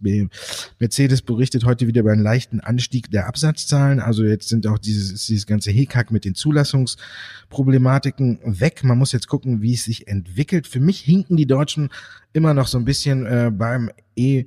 Mercedes 0.80 1.22
berichtet 1.22 1.66
heute 1.66 1.86
wieder 1.88 2.02
über 2.02 2.12
einen 2.12 2.24
leichten 2.24 2.60
Anstieg 2.62 3.12
der 3.12 3.28
Absatzzahlen. 3.28 4.00
Also 4.00 4.24
jetzt 4.24 4.50
sind 4.50 4.66
auch 4.68 4.80
dieses, 4.80 5.26
dieses 5.26 5.46
ganze 5.46 5.72
Hickhack 5.72 6.12
mit 6.12 6.26
den 6.26 6.36
Zulassungsproblematiken 6.36 8.40
weg. 8.60 8.84
Man 8.84 8.98
muss 8.98 9.12
jetzt 9.12 9.28
gucken, 9.28 9.62
wie 9.62 9.74
es 9.74 9.84
sich 9.84 10.08
entwickelt. 10.08 10.47
Für 10.48 10.80
mich 10.80 11.00
hinken 11.00 11.38
die 11.38 11.48
Deutschen 11.48 11.89
immer 12.34 12.54
noch 12.54 12.68
so 12.68 12.77
ein 12.77 12.86
bisschen 12.86 13.25
äh, 13.25 13.51
beim 13.54 13.89
E- 14.16 14.46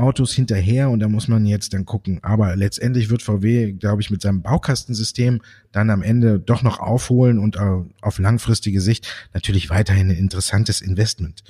Autos 0.00 0.32
hinterher 0.32 0.88
und 0.88 1.00
da 1.00 1.08
muss 1.08 1.28
man 1.28 1.44
jetzt 1.44 1.74
dann 1.74 1.84
gucken. 1.84 2.20
Aber 2.22 2.56
letztendlich 2.56 3.10
wird 3.10 3.22
VW, 3.22 3.72
glaube 3.72 4.00
ich, 4.02 4.10
mit 4.10 4.22
seinem 4.22 4.42
Baukastensystem 4.42 5.42
dann 5.72 5.90
am 5.90 6.02
Ende 6.02 6.40
doch 6.40 6.62
noch 6.62 6.80
aufholen 6.80 7.38
und 7.38 7.56
äh, 7.56 7.60
auf 8.00 8.18
langfristige 8.18 8.80
Sicht 8.80 9.06
natürlich 9.34 9.68
weiterhin 9.70 10.10
ein 10.10 10.16
interessantes 10.16 10.80
Investment. 10.80 11.42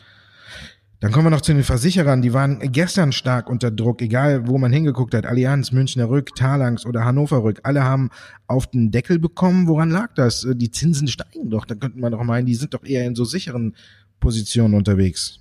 Dann 1.00 1.12
kommen 1.12 1.26
wir 1.26 1.30
noch 1.30 1.40
zu 1.40 1.54
den 1.54 1.64
Versicherern. 1.64 2.20
Die 2.20 2.34
waren 2.34 2.58
gestern 2.72 3.12
stark 3.12 3.48
unter 3.48 3.70
Druck, 3.70 4.02
egal 4.02 4.46
wo 4.46 4.58
man 4.58 4.70
hingeguckt 4.70 5.14
hat. 5.14 5.24
Allianz, 5.24 5.72
Münchner 5.72 6.10
Rück, 6.10 6.34
Talangs 6.34 6.84
oder 6.84 7.06
Hannover 7.06 7.42
Rück. 7.42 7.60
Alle 7.62 7.84
haben 7.84 8.10
auf 8.46 8.66
den 8.66 8.90
Deckel 8.90 9.18
bekommen. 9.18 9.66
Woran 9.66 9.90
lag 9.90 10.14
das? 10.14 10.46
Die 10.46 10.70
Zinsen 10.70 11.08
steigen 11.08 11.48
doch. 11.48 11.64
Da 11.64 11.74
könnte 11.74 11.98
man 11.98 12.12
doch 12.12 12.22
meinen, 12.22 12.44
die 12.44 12.54
sind 12.54 12.74
doch 12.74 12.84
eher 12.84 13.06
in 13.06 13.14
so 13.14 13.24
sicheren 13.24 13.74
Positionen 14.20 14.74
unterwegs. 14.74 15.39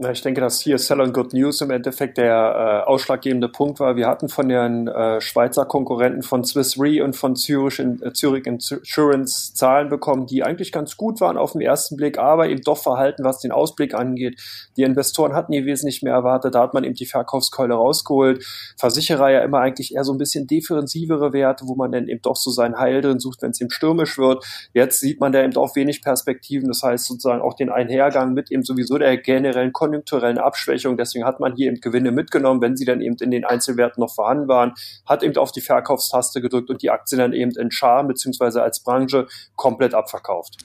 Ja, 0.00 0.12
ich 0.12 0.22
denke, 0.22 0.40
dass 0.40 0.60
hier 0.60 0.78
Sell 0.78 1.00
on 1.00 1.12
Good 1.12 1.32
News 1.32 1.60
im 1.60 1.72
Endeffekt 1.72 2.18
der 2.18 2.84
äh, 2.86 2.88
ausschlaggebende 2.88 3.48
Punkt 3.48 3.80
war. 3.80 3.96
Wir 3.96 4.06
hatten 4.06 4.28
von 4.28 4.48
den 4.48 4.86
äh, 4.86 5.20
Schweizer 5.20 5.64
Konkurrenten 5.64 6.22
von 6.22 6.44
Swiss 6.44 6.78
Re 6.78 7.02
und 7.02 7.16
von 7.16 7.34
Zurich, 7.34 7.80
in, 7.80 8.00
äh, 8.02 8.12
Zurich 8.12 8.46
Insurance 8.46 9.54
Zahlen 9.54 9.88
bekommen, 9.88 10.26
die 10.26 10.44
eigentlich 10.44 10.70
ganz 10.70 10.96
gut 10.96 11.20
waren 11.20 11.36
auf 11.36 11.50
den 11.50 11.62
ersten 11.62 11.96
Blick, 11.96 12.16
aber 12.16 12.48
eben 12.48 12.60
doch 12.60 12.78
verhalten, 12.78 13.24
was 13.24 13.40
den 13.40 13.50
Ausblick 13.50 13.92
angeht. 13.92 14.40
Die 14.76 14.84
Investoren 14.84 15.34
hatten 15.34 15.52
hier 15.52 15.64
wesentlich 15.64 16.00
mehr 16.04 16.12
erwartet. 16.12 16.54
Da 16.54 16.62
hat 16.62 16.74
man 16.74 16.84
eben 16.84 16.94
die 16.94 17.04
Verkaufskeule 17.04 17.74
rausgeholt. 17.74 18.44
Versicherer 18.76 19.30
ja 19.30 19.40
immer 19.40 19.58
eigentlich 19.58 19.96
eher 19.96 20.04
so 20.04 20.12
ein 20.12 20.18
bisschen 20.18 20.46
defensivere 20.46 21.32
Werte, 21.32 21.66
wo 21.66 21.74
man 21.74 21.90
dann 21.90 22.06
eben 22.06 22.22
doch 22.22 22.36
so 22.36 22.52
sein 22.52 22.78
Heil 22.78 23.00
drin 23.00 23.18
sucht, 23.18 23.42
wenn 23.42 23.50
es 23.50 23.60
eben 23.60 23.70
stürmisch 23.72 24.16
wird. 24.16 24.44
Jetzt 24.74 25.00
sieht 25.00 25.18
man 25.18 25.32
da 25.32 25.42
eben 25.42 25.56
auch 25.56 25.74
wenig 25.74 26.02
Perspektiven. 26.02 26.68
Das 26.68 26.84
heißt 26.84 27.04
sozusagen 27.04 27.42
auch 27.42 27.54
den 27.54 27.68
Einhergang 27.68 28.32
mit 28.32 28.52
eben 28.52 28.62
sowieso 28.62 28.96
der 28.96 29.16
generellen 29.16 29.72
Kon 29.72 29.87
konjunkturellen 29.88 30.38
Abschwächung. 30.38 30.96
Deswegen 30.96 31.24
hat 31.24 31.40
man 31.40 31.54
hier 31.56 31.68
eben 31.68 31.80
Gewinne 31.80 32.12
mitgenommen, 32.12 32.60
wenn 32.60 32.76
sie 32.76 32.84
dann 32.84 33.00
eben 33.00 33.16
in 33.20 33.30
den 33.30 33.44
Einzelwerten 33.44 34.00
noch 34.00 34.14
vorhanden 34.14 34.48
waren, 34.48 34.74
hat 35.06 35.22
eben 35.22 35.36
auf 35.36 35.52
die 35.52 35.60
Verkaufstaste 35.60 36.40
gedrückt 36.40 36.70
und 36.70 36.82
die 36.82 36.90
Aktien 36.90 37.18
dann 37.18 37.32
eben 37.32 37.52
in 37.52 37.70
Schar 37.70 38.06
beziehungsweise 38.06 38.62
als 38.62 38.82
Branche 38.82 39.26
komplett 39.56 39.94
abverkauft. 39.94 40.58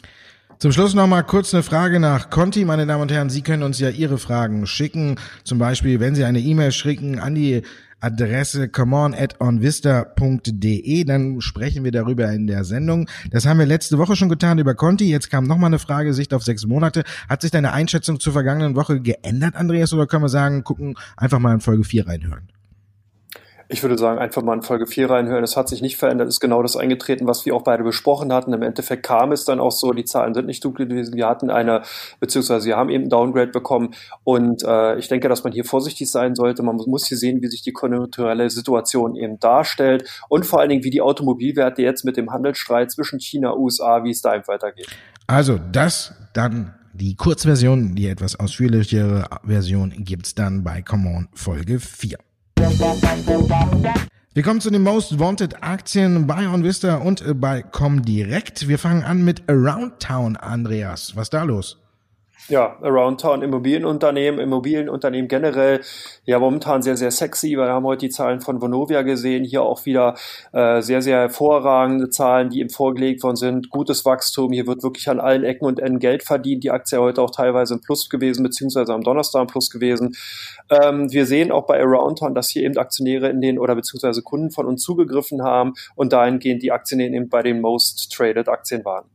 Zum 0.60 0.72
Schluss 0.72 0.94
noch 0.94 1.08
mal 1.08 1.24
kurz 1.24 1.54
eine 1.54 1.64
Frage 1.64 2.00
nach 2.00 2.30
Conti, 2.30 2.64
meine 2.64 2.86
Damen 2.86 3.02
und 3.02 3.12
Herren. 3.12 3.30
Sie 3.30 3.42
können 3.42 3.64
uns 3.64 3.80
ja 3.80 3.90
Ihre 3.90 4.18
Fragen 4.18 4.68
schicken. 4.68 5.20
Zum 5.44 5.58
Beispiel, 5.58 6.00
wenn 6.00 6.16
Sie 6.16 6.24
eine 6.24 6.40
E-Mail 6.40 6.72
schicken 6.72 7.20
an 7.20 7.34
die 7.34 7.64
Adresse 8.04 8.70
comeon@onvista.de, 8.70 11.04
dann 11.06 11.42
sprechen 11.42 11.84
wir 11.84 11.92
darüber 11.92 12.32
in 12.32 12.48
der 12.48 12.66
Sendung. 12.66 13.10
Das 13.32 13.46
haben 13.46 13.60
wir 13.60 13.66
letzte 13.66 13.98
Woche 13.98 14.16
schon 14.16 14.30
getan 14.30 14.60
über 14.60 14.76
Conti. 14.76 15.10
Jetzt 15.10 15.30
kam 15.30 15.46
noch 15.46 15.58
mal 15.58 15.68
eine 15.68 15.80
Frage, 15.80 16.14
Sicht 16.14 16.34
auf 16.34 16.44
sechs 16.44 16.66
Monate. 16.66 17.04
Hat 17.30 17.42
sich 17.42 17.52
deine 17.52 17.72
Einschätzung 17.72 18.20
zur 18.20 18.34
vergangenen 18.34 18.76
Woche 18.76 19.00
geändert, 19.00 19.56
Andreas, 19.56 19.94
oder 19.94 20.06
können 20.06 20.24
wir 20.24 20.30
sagen, 20.30 20.64
gucken, 20.64 20.96
einfach 21.18 21.40
mal 21.40 21.54
in 21.54 21.62
Folge 21.62 21.84
4 21.84 22.08
reinhören? 22.08 22.53
Ich 23.74 23.82
würde 23.82 23.98
sagen, 23.98 24.20
einfach 24.20 24.44
mal 24.44 24.54
in 24.54 24.62
Folge 24.62 24.86
4 24.86 25.10
reinhören. 25.10 25.44
Es 25.44 25.58
hat 25.58 25.68
sich 25.68 25.82
nicht 25.82 25.98
verändert, 25.98 26.28
ist 26.28 26.40
genau 26.40 26.62
das 26.62 26.78
eingetreten, 26.78 27.26
was 27.26 27.44
wir 27.44 27.56
auch 27.56 27.64
beide 27.64 27.84
besprochen 27.84 28.32
hatten. 28.32 28.54
Im 28.54 28.62
Endeffekt 28.62 29.02
kam 29.02 29.32
es 29.32 29.46
dann 29.46 29.60
auch 29.60 29.72
so, 29.72 29.94
die 29.94 30.06
Zahlen 30.06 30.36
sind 30.36 30.46
nicht 30.46 30.64
dunkel 30.64 30.86
gewesen. 30.86 31.16
Wir 31.16 31.28
hatten 31.28 31.50
eine, 31.50 31.82
beziehungsweise 32.20 32.68
wir 32.68 32.78
haben 32.78 32.92
eben 32.92 33.06
ein 33.06 33.10
Downgrade 33.10 33.50
bekommen. 33.50 33.96
Und 34.24 34.62
äh, 34.64 35.00
ich 35.00 35.08
denke, 35.08 35.28
dass 35.28 35.44
man 35.44 35.54
hier 35.54 35.66
vorsichtig 35.66 36.12
sein 36.12 36.36
sollte. 36.36 36.62
Man 36.62 36.76
muss 36.86 37.08
hier 37.08 37.18
sehen, 37.18 37.42
wie 37.42 37.48
sich 37.48 37.64
die 37.64 37.74
konjunkturelle 37.74 38.48
Situation 38.52 39.16
eben 39.16 39.40
darstellt 39.40 40.08
und 40.30 40.46
vor 40.46 40.60
allen 40.60 40.70
Dingen, 40.70 40.84
wie 40.84 40.92
die 40.92 41.02
Automobilwerte 41.02 41.82
jetzt 41.82 42.06
mit 42.06 42.16
dem 42.16 42.32
Handelsstreit 42.32 42.92
zwischen 42.92 43.20
China 43.20 43.56
USA, 43.56 44.04
wie 44.04 44.12
es 44.12 44.22
da 44.22 44.36
eben 44.36 44.48
weitergeht. 44.48 44.88
Also 45.26 45.60
das 45.72 46.14
dann 46.34 46.76
die 46.94 47.16
Kurzversion, 47.16 47.96
die 47.96 48.08
etwas 48.08 48.40
ausführlichere 48.40 49.26
Version 49.44 49.94
gibt's 49.98 50.36
dann 50.36 50.64
bei 50.64 50.84
Common 50.84 51.28
Folge 51.34 51.80
4. 51.80 52.20
Wir 54.34 54.42
kommen 54.42 54.62
zu 54.62 54.72
den 54.72 54.84
Most 54.84 55.20
Wanted 55.20 55.62
Aktien 55.62 56.26
bei 56.28 56.48
OnVista 56.48 56.96
und 56.96 57.24
bei 57.42 57.62
Comdirect. 57.62 58.68
Wir 58.68 58.80
fangen 58.80 59.04
an 59.04 59.24
mit 59.26 59.50
Around 59.50 60.00
Town, 60.00 60.38
Andreas. 60.38 61.16
Was 61.16 61.24
ist 61.24 61.34
da 61.34 61.44
los? 61.44 61.83
Ja, 62.50 62.78
Around 62.82 63.22
Town 63.22 63.42
Immobilienunternehmen, 63.42 64.40
Immobilienunternehmen 64.40 65.28
generell, 65.28 65.82
ja 66.26 66.40
momentan 66.40 66.82
sehr, 66.82 66.98
sehr 66.98 67.12
sexy. 67.12 67.52
Wir 67.52 67.68
haben 67.68 67.86
heute 67.86 68.08
die 68.08 68.10
Zahlen 68.10 68.42
von 68.42 68.62
Vonovia 68.62 69.02
gesehen, 69.02 69.44
hier 69.44 69.64
auch 69.64 69.86
wieder 69.86 70.16
äh, 70.52 70.82
sehr, 70.82 71.02
sehr 71.02 71.20
hervorragende 71.20 72.10
Zahlen, 72.10 72.50
die 72.50 72.60
ihm 72.60 72.70
vorgelegt 72.70 73.24
worden 73.24 73.38
sind. 73.38 73.70
Gutes 73.70 74.04
Wachstum, 74.06 74.52
hier 74.52 74.68
wird 74.68 74.84
wirklich 74.84 75.10
an 75.10 75.20
allen 75.20 75.44
Ecken 75.44 75.66
und 75.66 75.80
Enden 75.80 76.00
Geld 76.00 76.24
verdient. 76.24 76.64
Die 76.64 76.72
Aktie 76.72 77.00
heute 77.00 77.22
auch 77.22 77.32
teilweise 77.32 77.76
im 77.76 77.82
Plus 77.82 78.10
gewesen, 78.10 78.44
beziehungsweise 78.44 78.94
am 78.94 79.04
Donnerstag 79.04 79.42
im 79.42 79.48
Plus 79.48 79.70
gewesen. 79.70 80.16
Ähm, 80.70 81.12
wir 81.12 81.26
sehen 81.26 81.52
auch 81.52 81.66
bei 81.66 81.80
Around 81.80 82.20
Town, 82.20 82.36
dass 82.36 82.50
hier 82.50 82.64
eben 82.64 82.78
Aktionäre 82.78 83.30
in 83.30 83.42
den 83.42 83.58
oder 83.58 83.76
beziehungsweise 83.76 84.22
Kunden 84.22 84.52
von 84.52 84.66
uns 84.66 84.84
zugegriffen 84.84 85.44
haben 85.44 85.74
und 85.96 86.12
dahingehend 86.12 86.62
die 86.62 86.72
Aktien 86.72 87.00
eben 87.00 87.30
bei 87.30 87.42
den 87.42 87.62
Most 87.62 88.12
Traded 88.14 88.50
Aktien 88.50 88.84
waren. 88.84 89.06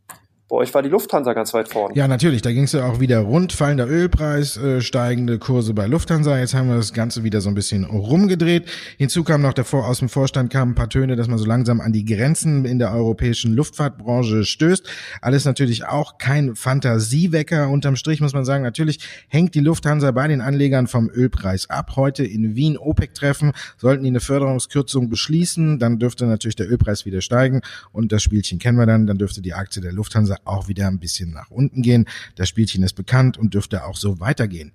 Bei 0.50 0.56
euch 0.56 0.72
war 0.72 0.82
die 0.82 0.88
Lufthansa 0.88 1.34
ganz 1.34 1.52
weit 1.52 1.68
vorne. 1.68 1.94
Ja, 1.94 2.08
natürlich. 2.08 2.40
Da 2.40 2.50
ging 2.50 2.62
es 2.62 2.72
ja 2.72 2.86
auch 2.86 3.00
wieder 3.00 3.18
rund. 3.18 3.52
Fallender 3.52 3.86
Ölpreis, 3.86 4.56
äh, 4.56 4.80
steigende 4.80 5.38
Kurse 5.38 5.74
bei 5.74 5.86
Lufthansa. 5.86 6.38
Jetzt 6.38 6.54
haben 6.54 6.70
wir 6.70 6.76
das 6.76 6.94
Ganze 6.94 7.22
wieder 7.22 7.42
so 7.42 7.50
ein 7.50 7.54
bisschen 7.54 7.84
rumgedreht. 7.84 8.64
Hinzu 8.96 9.24
kam 9.24 9.42
noch 9.42 9.52
davor, 9.52 9.86
aus 9.86 9.98
dem 9.98 10.08
Vorstand 10.08 10.50
kamen 10.50 10.72
ein 10.72 10.74
paar 10.74 10.88
Töne, 10.88 11.16
dass 11.16 11.28
man 11.28 11.36
so 11.36 11.44
langsam 11.44 11.82
an 11.82 11.92
die 11.92 12.06
Grenzen 12.06 12.64
in 12.64 12.78
der 12.78 12.94
europäischen 12.94 13.52
Luftfahrtbranche 13.52 14.44
stößt. 14.44 14.88
Alles 15.20 15.44
natürlich 15.44 15.84
auch 15.84 16.16
kein 16.16 16.56
Fantasiewecker. 16.56 17.68
Unterm 17.68 17.96
Strich 17.96 18.22
muss 18.22 18.32
man 18.32 18.46
sagen, 18.46 18.64
natürlich 18.64 19.00
hängt 19.28 19.54
die 19.54 19.60
Lufthansa 19.60 20.12
bei 20.12 20.28
den 20.28 20.40
Anlegern 20.40 20.86
vom 20.86 21.10
Ölpreis 21.10 21.68
ab. 21.68 21.92
Heute 21.94 22.24
in 22.24 22.56
Wien 22.56 22.78
OPEC-Treffen 22.78 23.52
sollten 23.76 24.02
die 24.02 24.08
eine 24.08 24.20
Förderungskürzung 24.20 25.10
beschließen. 25.10 25.78
Dann 25.78 25.98
dürfte 25.98 26.24
natürlich 26.24 26.56
der 26.56 26.70
Ölpreis 26.70 27.04
wieder 27.04 27.20
steigen. 27.20 27.60
Und 27.92 28.12
das 28.12 28.22
Spielchen 28.22 28.58
kennen 28.58 28.78
wir 28.78 28.86
dann. 28.86 29.06
Dann 29.06 29.18
dürfte 29.18 29.42
die 29.42 29.52
Aktie 29.52 29.82
der 29.82 29.92
Lufthansa 29.92 30.37
auch 30.44 30.68
wieder 30.68 30.86
ein 30.86 30.98
bisschen 30.98 31.32
nach 31.32 31.50
unten 31.50 31.82
gehen. 31.82 32.06
Das 32.36 32.48
Spielchen 32.48 32.82
ist 32.82 32.94
bekannt 32.94 33.38
und 33.38 33.54
dürfte 33.54 33.84
auch 33.84 33.96
so 33.96 34.20
weitergehen. 34.20 34.72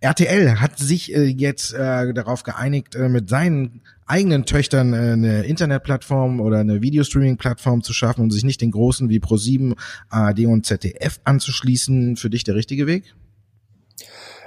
RTL 0.00 0.60
hat 0.60 0.78
sich 0.78 1.14
äh, 1.14 1.24
jetzt 1.24 1.72
äh, 1.72 2.12
darauf 2.12 2.42
geeinigt, 2.42 2.94
äh, 2.94 3.08
mit 3.08 3.28
seinen 3.28 3.80
eigenen 4.06 4.44
Töchtern 4.44 4.92
äh, 4.92 5.12
eine 5.12 5.42
Internetplattform 5.44 6.40
oder 6.40 6.58
eine 6.58 6.82
Videostreaming-Plattform 6.82 7.82
zu 7.82 7.92
schaffen 7.92 8.22
und 8.22 8.30
sich 8.30 8.44
nicht 8.44 8.60
den 8.60 8.70
großen 8.70 9.08
wie 9.08 9.18
Pro7, 9.18 9.76
ARD 10.08 10.46
und 10.46 10.66
ZDF 10.66 11.20
anzuschließen. 11.24 12.16
Für 12.16 12.30
dich 12.30 12.44
der 12.44 12.54
richtige 12.54 12.86
Weg? 12.86 13.14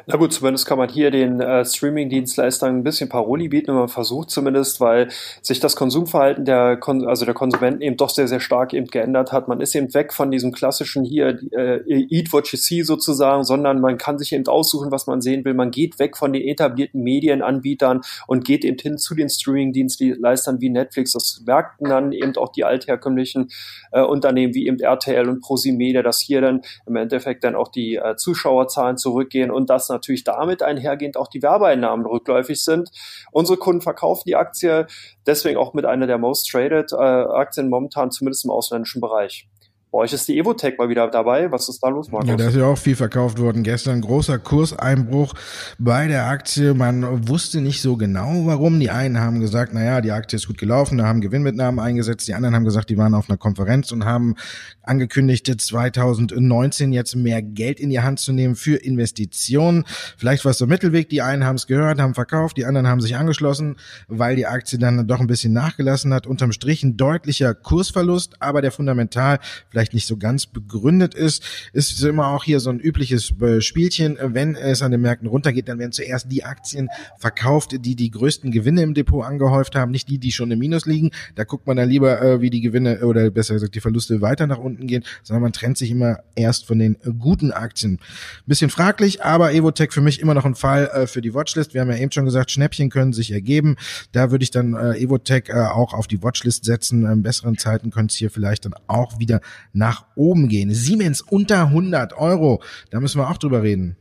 Na 0.10 0.15
gut, 0.15 0.32
zumindest 0.32 0.65
kann 0.65 0.78
man 0.78 0.88
hier 0.88 1.12
den 1.12 1.41
äh, 1.41 1.65
Streaming-Dienstleistern 1.65 2.78
ein 2.78 2.84
bisschen 2.84 3.10
Paroli 3.10 3.50
bieten, 3.50 3.67
wenn 3.67 3.80
man 3.80 3.89
versucht 3.89 4.32
zumindest, 4.32 4.80
weil 4.80 5.10
sich 5.41 5.60
das 5.60 5.76
Konsumverhalten 5.76 6.46
der, 6.46 6.78
Kon 6.78 7.06
also 7.06 7.26
der 7.26 7.34
Konsumenten 7.34 7.82
eben 7.82 7.98
doch 7.98 8.10
sehr, 8.10 8.30
sehr 8.30 8.39
stark 8.39 8.74
eben 8.74 8.88
geändert 8.88 9.34
hat. 9.34 9.50
Man 9.50 9.60
ist 9.60 9.76
eben 9.76 9.93
weg 9.93 10.13
von 10.13 10.32
diesem 10.32 10.54
klassischen 10.54 11.04
hier 11.04 11.38
äh, 11.52 11.82
Eat 11.89 12.32
What 12.32 12.48
You 12.54 12.58
See 12.58 12.84
sozusagen, 12.84 13.43
sondern 13.43 13.82
man 13.82 13.98
kann 13.98 14.17
sich 14.17 14.32
eben 14.32 14.48
aussuchen, 14.48 14.91
was 14.91 15.08
man 15.08 15.20
sehen 15.20 15.43
will. 15.43 15.54
Man 15.54 15.72
geht 15.72 16.00
weg 16.00 16.15
von 16.15 16.32
den 16.32 16.48
etablierten 16.48 17.04
Medienanbietern 17.04 18.00
und 18.28 18.46
geht 18.46 18.63
eben 18.63 18.78
hin 18.78 18.98
zu 18.98 19.13
den 19.13 19.28
Streaming-Dienstleistern 19.28 20.62
wie 20.62 20.70
Netflix. 20.70 21.12
Das 21.12 21.43
merkten 21.46 21.89
dann 21.89 22.13
eben 22.13 22.34
auch 22.38 22.54
die 22.54 22.63
altherkömmlichen 22.63 23.50
äh, 23.91 24.02
Unternehmen 24.04 24.54
wie 24.54 24.67
eben 24.67 24.80
RTL 24.80 25.28
und 25.28 25.41
ProSimedia, 25.41 26.02
dass 26.02 26.22
hier 26.22 26.39
dann 26.39 26.62
im 26.86 26.96
Endeffekt 26.96 27.43
dann 27.43 27.56
auch 27.56 27.67
die 27.67 27.96
äh, 27.96 28.15
Zuschauerzahlen 28.15 28.96
zurückgehen 28.96 29.52
und 29.52 29.70
das 29.70 29.89
natürlich 29.89 29.96
damit 30.23 30.62
einhergehend 30.62 31.17
auch 31.17 31.27
die 31.27 31.41
Werbeeinnahmen 31.41 32.05
rückläufig 32.05 32.63
sind. 32.63 32.89
Unsere 33.31 33.57
Kunden 33.57 33.81
verkaufen 33.81 34.23
die 34.25 34.36
Aktie 34.36 34.88
deswegen 35.25 35.57
auch 35.57 35.73
mit 35.73 35.86
einer 35.86 36.07
der 36.07 36.17
most 36.17 36.49
traded 36.49 36.91
äh, 36.93 36.95
Aktien 36.95 37.69
momentan, 37.69 38.12
zumindest 38.12 38.45
im 38.45 38.51
ausländischen 38.51 39.01
Bereich. 39.01 39.47
Bei 39.89 40.00
euch 40.00 40.12
ist 40.12 40.28
die 40.28 40.38
Evotech 40.38 40.78
mal 40.78 40.89
wieder 40.89 41.08
dabei. 41.08 41.50
Was 41.50 41.69
ist 41.69 41.80
da 41.82 41.88
los, 41.88 42.12
Markus? 42.12 42.30
Ja, 42.30 42.36
da 42.36 42.47
ist 42.50 42.56
ja 42.58 42.65
auch 42.65 42.78
viel 42.78 42.95
verkauft 42.95 43.39
worden. 43.39 43.63
Gestern 43.63 44.02
großer 44.02 44.38
Kurseinbruch 44.38 45.34
bei 45.80 46.08
der 46.08 46.26
Aktie. 46.26 46.73
Man 46.73 47.30
wusste 47.30 47.62
nicht 47.62 47.82
so 47.82 47.95
genau, 47.95 48.45
warum. 48.45 48.82
Die 48.82 48.89
einen 48.89 49.17
haben 49.19 49.39
gesagt, 49.39 49.71
na 49.73 49.84
ja, 49.84 50.02
die 50.02 50.12
Aktie 50.12 50.36
ist 50.36 50.47
gut 50.47 50.58
gelaufen, 50.58 50.97
da 50.97 51.06
haben 51.06 51.21
Gewinnmitnahmen 51.21 51.80
eingesetzt. 51.80 52.28
Die 52.28 52.34
anderen 52.34 52.54
haben 52.54 52.65
gesagt, 52.65 52.89
die 52.89 52.97
waren 52.97 53.13
auf 53.13 53.30
einer 53.30 53.38
Konferenz 53.38 53.93
und 53.93 54.04
haben 54.04 54.36
angekündigt, 54.84 55.47
2019 55.47 56.91
jetzt 56.91 57.15
mehr 57.15 57.41
Geld 57.41 57.80
in 57.80 57.89
die 57.89 58.02
Hand 58.02 58.19
zu 58.19 58.34
nehmen 58.34 58.56
für 58.56 58.76
Investitionen. 58.76 59.86
Vielleicht 60.17 60.43
war 60.43 60.52
es 60.52 60.58
so 60.58 60.67
Mittelweg. 60.67 61.10
Die 61.10 61.21
einen 61.21 61.45
haben 61.45 61.56
es 61.56 61.65
gehört, 61.65 62.00
haben 62.00 62.13
verkauft, 62.13 62.58
die 62.58 62.65
anderen 62.65 62.88
haben 62.88 63.00
sich 63.00 63.15
angeschlossen, 63.15 63.78
weil 64.10 64.36
die 64.36 64.47
Aktie 64.47 64.80
dann 64.80 65.08
doch 65.08 65.21
ein 65.21 65.28
bisschen 65.28 65.54
nachgelassen 65.54 66.13
hat. 66.13 66.28
Unterm 66.28 66.52
Strich 66.52 66.84
ein 66.84 66.97
deutlicher 66.97 67.54
Kursverlust, 67.54 68.41
aber 68.41 68.62
der 68.62 68.71
fundamental 68.71 69.39
vielleicht 69.78 69.94
nicht 69.94 70.08
so 70.08 70.18
ganz 70.18 70.48
begründet 70.48 71.13
ist, 71.13 71.44
ist 71.72 72.04
immer 72.04 72.30
auch 72.30 72.44
hier 72.44 72.60
so 72.60 72.72
ein 72.72 72.80
übliches 72.80 73.32
äh, 73.40 73.62
Spielchen. 73.62 74.18
Wenn 74.20 74.56
es 74.56 74.82
an 74.82 74.90
den 74.90 75.02
Märkten 75.02 75.28
runtergeht, 75.28 75.70
dann 75.70 75.78
werden 75.78 75.92
zuerst 75.92 76.32
die 76.32 76.44
Aktien 76.44 76.90
verkauft, 77.20 77.76
die 77.86 77.96
die 77.96 78.10
größten 78.10 78.50
Gewinne 78.50 78.82
im 78.82 78.96
Depot 78.96 79.24
angehäuft 79.24 79.76
haben, 79.76 79.92
nicht 79.92 80.10
die, 80.10 80.18
die 80.18 80.32
schon 80.32 80.50
im 80.50 80.58
Minus 80.58 80.88
liegen. 80.88 81.12
Da 81.36 81.44
guckt 81.44 81.68
man 81.68 81.78
dann 81.78 81.88
lieber, 81.88 82.20
äh, 82.20 82.42
wie 82.42 82.50
die 82.50 82.62
Gewinne 82.62 83.06
oder 83.06 83.30
besser 83.30 83.54
gesagt 83.54 83.76
die 83.76 83.80
Verluste 83.80 84.20
weiter 84.20 84.48
nach 84.48 84.58
unten 84.58 84.88
gehen, 84.88 85.04
sondern 85.22 85.44
man 85.44 85.54
trennt 85.54 85.78
sich 85.78 85.92
immer 85.92 86.22
erst 86.34 86.66
von 86.66 86.80
den 86.80 86.98
guten 87.20 87.52
Aktien. 87.52 88.00
Bisschen 88.48 88.72
fraglich, 88.72 89.24
aber 89.24 89.54
Evotech 89.54 89.92
für 89.92 90.02
mich 90.02 90.20
immer 90.20 90.34
noch 90.34 90.46
ein 90.46 90.56
Fall 90.56 90.88
äh, 90.88 91.06
für 91.06 91.22
die 91.22 91.36
Watchlist. 91.36 91.76
Wir 91.76 91.82
haben 91.82 91.92
ja 91.92 91.98
eben 91.98 92.12
schon 92.12 92.26
gesagt, 92.26 92.50
Schnäppchen 92.50 92.90
können 92.90 93.13
sich 93.13 93.32
ergeben. 93.32 93.76
Da 94.12 94.32
würde 94.32 94.42
ich 94.42 94.50
dann 94.50 94.74
Evotech 94.74 95.54
auch 95.54 95.94
auf 95.94 96.08
die 96.08 96.24
Watchlist 96.24 96.66
setzen. 96.66 97.06
In 97.06 97.22
besseren 97.22 97.60
Zeiten 97.60 97.92
könnte 97.92 98.12
es 98.12 98.18
hier 98.18 98.32
vielleicht 98.32 98.66
dann 98.66 98.74
auch 98.88 99.20
wieder 99.20 99.42
nach 99.73 100.06
oben 100.15 100.47
gehen. 100.47 100.73
Siemens 100.73 101.21
unter 101.21 101.67
100 101.67 102.13
Euro, 102.13 102.62
da 102.89 102.99
müssen 102.99 103.19
wir 103.19 103.30
auch 103.30 103.38
drüber 103.38 103.63
reden. 103.63 103.97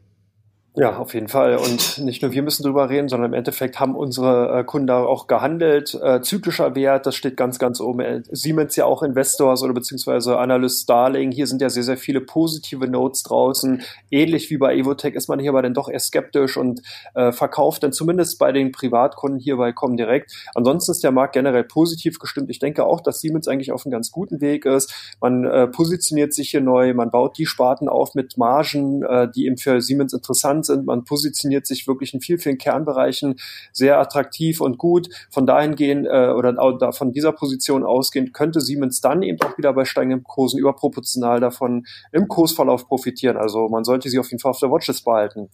Ja, 0.78 0.98
auf 0.98 1.14
jeden 1.14 1.28
Fall. 1.28 1.56
Und 1.56 1.96
nicht 2.04 2.20
nur 2.20 2.32
wir 2.32 2.42
müssen 2.42 2.62
drüber 2.62 2.90
reden, 2.90 3.08
sondern 3.08 3.30
im 3.30 3.38
Endeffekt 3.38 3.80
haben 3.80 3.96
unsere 3.96 4.58
äh, 4.58 4.62
Kunden 4.62 4.90
auch 4.90 5.26
gehandelt. 5.26 5.98
Äh, 6.02 6.20
zyklischer 6.20 6.74
Wert, 6.74 7.06
das 7.06 7.14
steht 7.14 7.38
ganz, 7.38 7.58
ganz 7.58 7.80
oben. 7.80 8.00
Äh, 8.00 8.22
Siemens 8.30 8.76
ja 8.76 8.84
auch 8.84 9.02
Investors 9.02 9.62
oder 9.62 9.72
beziehungsweise 9.72 10.36
Analyst 10.36 10.82
Starling. 10.82 11.32
Hier 11.32 11.46
sind 11.46 11.62
ja 11.62 11.70
sehr, 11.70 11.82
sehr 11.82 11.96
viele 11.96 12.20
positive 12.20 12.88
Notes 12.88 13.22
draußen. 13.22 13.80
Ähnlich 14.10 14.50
wie 14.50 14.58
bei 14.58 14.76
Evotech 14.76 15.14
ist 15.14 15.28
man 15.28 15.38
hier 15.38 15.48
aber 15.48 15.62
dann 15.62 15.72
doch 15.72 15.88
eher 15.88 15.98
skeptisch 15.98 16.58
und 16.58 16.82
äh, 17.14 17.32
verkauft 17.32 17.82
dann 17.82 17.94
zumindest 17.94 18.38
bei 18.38 18.52
den 18.52 18.70
Privatkunden 18.70 19.40
hier 19.40 19.56
bei 19.56 19.72
Comdirect. 19.72 20.30
Ansonsten 20.54 20.92
ist 20.92 21.02
der 21.02 21.10
Markt 21.10 21.32
generell 21.32 21.64
positiv 21.64 22.18
gestimmt. 22.18 22.50
Ich 22.50 22.58
denke 22.58 22.84
auch, 22.84 23.00
dass 23.00 23.20
Siemens 23.20 23.48
eigentlich 23.48 23.72
auf 23.72 23.86
einem 23.86 23.92
ganz 23.92 24.10
guten 24.10 24.42
Weg 24.42 24.66
ist. 24.66 24.92
Man 25.22 25.46
äh, 25.46 25.68
positioniert 25.68 26.34
sich 26.34 26.50
hier 26.50 26.60
neu, 26.60 26.92
man 26.92 27.10
baut 27.10 27.38
die 27.38 27.46
Sparten 27.46 27.88
auf 27.88 28.14
mit 28.14 28.36
Margen, 28.36 29.02
äh, 29.04 29.26
die 29.34 29.46
eben 29.46 29.56
für 29.56 29.80
Siemens 29.80 30.12
interessant 30.12 30.65
sind. 30.66 30.86
Man 30.86 31.04
positioniert 31.04 31.66
sich 31.66 31.86
wirklich 31.86 32.14
in 32.14 32.20
vielen, 32.20 32.38
vielen 32.38 32.58
Kernbereichen 32.58 33.36
sehr 33.72 33.98
attraktiv 33.98 34.60
und 34.60 34.78
gut. 34.78 35.08
Von 35.30 35.46
dahin 35.46 35.76
gehen 35.76 36.06
äh, 36.06 36.32
oder 36.36 36.92
von 36.92 37.12
dieser 37.12 37.32
Position 37.32 37.84
ausgehend 37.84 38.34
könnte 38.34 38.60
Siemens 38.60 39.00
dann 39.00 39.22
eben 39.22 39.40
auch 39.42 39.56
wieder 39.58 39.72
bei 39.72 39.84
steigenden 39.84 40.22
Kursen 40.22 40.58
überproportional 40.58 41.40
davon 41.40 41.86
im 42.12 42.28
Kursverlauf 42.28 42.86
profitieren. 42.86 43.36
Also 43.36 43.68
man 43.68 43.84
sollte 43.84 44.08
sie 44.08 44.18
auf 44.18 44.30
jeden 44.30 44.40
Fall 44.40 44.50
auf 44.50 44.60
der 44.60 44.70
Watchlist 44.70 45.04
behalten. 45.04 45.48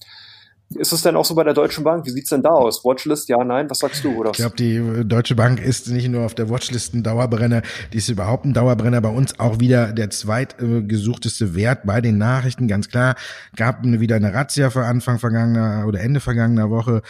Ist 0.77 0.93
es 0.93 1.03
denn 1.03 1.17
auch 1.17 1.25
so 1.25 1.35
bei 1.35 1.45
der 1.45 1.55
Deutschen 1.55 1.85
Bank? 1.85 2.07
Wie 2.07 2.11
sieht's 2.11 2.31
denn 2.31 2.43
da 2.43 2.51
aus? 2.51 2.85
Watchlist, 2.85 3.29
ja, 3.29 3.43
nein? 3.45 3.69
Was 3.71 3.79
sagst 3.79 4.05
du? 4.05 4.15
Oder? 4.17 4.31
Ich 4.31 4.37
glaube, 4.37 4.57
die 4.57 4.77
äh, 4.77 5.05
Deutsche 5.05 5.35
Bank 5.35 5.61
ist 5.61 5.89
nicht 5.89 6.09
nur 6.09 6.25
auf 6.25 6.35
der 6.35 6.49
Watchlist 6.49 6.95
ein 6.95 7.03
Dauerbrenner, 7.03 7.63
die 7.93 7.99
ist 7.99 8.09
überhaupt 8.09 8.45
ein 8.45 8.55
Dauerbrenner. 8.55 9.01
Bei 9.01 9.09
uns 9.11 9.39
auch 9.39 9.61
wieder 9.61 9.93
der 9.93 10.11
zweitgesuchteste 10.11 11.55
Wert 11.55 11.81
bei 11.85 12.01
den 12.01 12.19
Nachrichten. 12.19 12.69
Ganz 12.69 12.89
klar, 12.89 13.17
gab 13.57 13.85
wieder 13.85 14.17
eine 14.17 14.35
Razzia 14.35 14.71
für 14.71 14.85
Anfang 14.85 15.19
vergangener 15.19 15.85
oder 15.87 16.01
Ende 16.01 16.21
vergangener 16.21 16.71
Woche. 16.71 17.03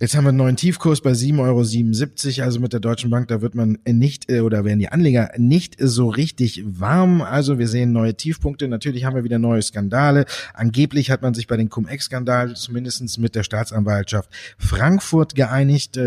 Jetzt 0.00 0.14
haben 0.14 0.22
wir 0.22 0.28
einen 0.28 0.38
neuen 0.38 0.54
Tiefkurs 0.54 1.00
bei 1.00 1.10
7,77 1.10 2.38
Euro, 2.38 2.44
also 2.44 2.60
mit 2.60 2.72
der 2.72 2.78
Deutschen 2.78 3.10
Bank, 3.10 3.26
da 3.26 3.40
wird 3.40 3.56
man 3.56 3.78
nicht 3.84 4.30
äh, 4.30 4.42
oder 4.42 4.64
werden 4.64 4.78
die 4.78 4.90
Anleger 4.90 5.32
nicht 5.38 5.74
so 5.80 6.08
richtig 6.08 6.62
warm. 6.64 7.20
Also 7.20 7.58
wir 7.58 7.66
sehen 7.66 7.90
neue 7.90 8.14
Tiefpunkte. 8.14 8.68
Natürlich 8.68 9.04
haben 9.04 9.16
wir 9.16 9.24
wieder 9.24 9.40
neue 9.40 9.60
Skandale. 9.60 10.24
Angeblich 10.54 11.10
hat 11.10 11.22
man 11.22 11.34
sich 11.34 11.48
bei 11.48 11.56
den 11.56 11.68
Cum-Ex-Skandal 11.68 12.54
zumindestens 12.54 13.18
mit 13.18 13.34
der 13.34 13.42
Staatsanwaltschaft 13.42 14.30
Frankfurt 14.56 15.34
geeinigt. 15.34 15.98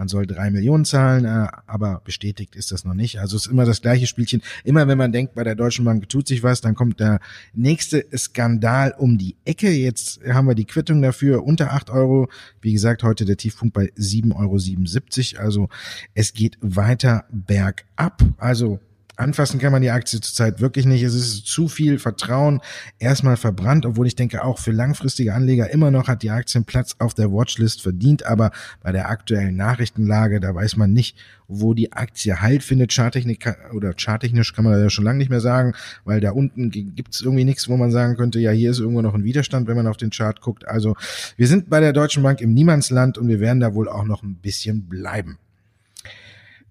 Man 0.00 0.08
soll 0.08 0.26
drei 0.26 0.50
Millionen 0.50 0.86
zahlen, 0.86 1.26
äh, 1.26 1.46
aber 1.66 2.00
bestätigt 2.02 2.56
ist 2.56 2.72
das 2.72 2.86
noch 2.86 2.94
nicht. 2.94 3.20
Also 3.20 3.36
es 3.36 3.44
ist 3.44 3.52
immer 3.52 3.66
das 3.66 3.82
gleiche 3.82 4.06
Spielchen. 4.06 4.40
Immer 4.64 4.88
wenn 4.88 4.96
man 4.96 5.12
denkt, 5.12 5.34
bei 5.34 5.44
der 5.44 5.54
Deutschen 5.54 5.84
Bank 5.84 6.08
tut 6.08 6.26
sich 6.26 6.42
was, 6.42 6.62
dann 6.62 6.74
kommt 6.74 7.00
der 7.00 7.20
nächste 7.52 8.06
Skandal 8.16 8.94
um 8.96 9.18
die 9.18 9.36
Ecke. 9.44 9.68
Jetzt 9.68 10.20
haben 10.26 10.48
wir 10.48 10.54
die 10.54 10.64
Quittung 10.64 11.02
dafür 11.02 11.44
unter 11.44 11.72
acht 11.72 11.90
Euro. 11.90 12.30
Wie 12.62 12.72
gesagt, 12.72 13.02
heute 13.02 13.26
der 13.26 13.36
Tiefpunkt 13.36 13.74
bei 13.74 13.92
7,77 13.98 15.34
Euro. 15.34 15.44
Also 15.44 15.68
es 16.14 16.32
geht 16.32 16.56
weiter 16.62 17.26
bergab. 17.30 18.22
Also 18.38 18.80
Anfassen 19.20 19.60
kann 19.60 19.72
man 19.72 19.82
die 19.82 19.90
Aktie 19.90 20.20
zurzeit 20.20 20.60
wirklich 20.60 20.86
nicht. 20.86 21.02
Es 21.02 21.14
ist 21.14 21.46
zu 21.46 21.68
viel 21.68 21.98
Vertrauen 21.98 22.60
erstmal 22.98 23.36
verbrannt, 23.36 23.86
obwohl 23.86 24.06
ich 24.06 24.16
denke, 24.16 24.42
auch 24.44 24.58
für 24.58 24.72
langfristige 24.72 25.34
Anleger 25.34 25.70
immer 25.70 25.90
noch 25.90 26.08
hat 26.08 26.22
die 26.22 26.30
Aktien 26.30 26.64
Platz 26.64 26.96
auf 26.98 27.14
der 27.14 27.30
Watchlist 27.30 27.82
verdient. 27.82 28.24
Aber 28.24 28.50
bei 28.82 28.92
der 28.92 29.10
aktuellen 29.10 29.56
Nachrichtenlage, 29.56 30.40
da 30.40 30.54
weiß 30.54 30.76
man 30.76 30.92
nicht, 30.92 31.16
wo 31.48 31.74
die 31.74 31.92
Aktie 31.92 32.40
Halt 32.40 32.62
findet. 32.62 32.92
Charttechnik 32.92 33.54
oder 33.74 33.92
charttechnisch 33.96 34.54
kann 34.54 34.64
man 34.64 34.80
ja 34.80 34.88
schon 34.88 35.04
lange 35.04 35.18
nicht 35.18 35.30
mehr 35.30 35.40
sagen, 35.40 35.74
weil 36.04 36.20
da 36.20 36.30
unten 36.30 36.70
gibt 36.70 37.14
es 37.14 37.20
irgendwie 37.20 37.44
nichts, 37.44 37.68
wo 37.68 37.76
man 37.76 37.90
sagen 37.90 38.16
könnte, 38.16 38.40
ja, 38.40 38.50
hier 38.50 38.70
ist 38.70 38.78
irgendwo 38.78 39.02
noch 39.02 39.14
ein 39.14 39.24
Widerstand, 39.24 39.68
wenn 39.68 39.76
man 39.76 39.86
auf 39.86 39.96
den 39.96 40.10
Chart 40.10 40.40
guckt. 40.40 40.66
Also 40.66 40.96
wir 41.36 41.46
sind 41.46 41.68
bei 41.68 41.80
der 41.80 41.92
Deutschen 41.92 42.22
Bank 42.22 42.40
im 42.40 42.54
Niemandsland 42.54 43.18
und 43.18 43.28
wir 43.28 43.40
werden 43.40 43.60
da 43.60 43.74
wohl 43.74 43.88
auch 43.88 44.04
noch 44.04 44.22
ein 44.22 44.36
bisschen 44.36 44.88
bleiben. 44.88 45.38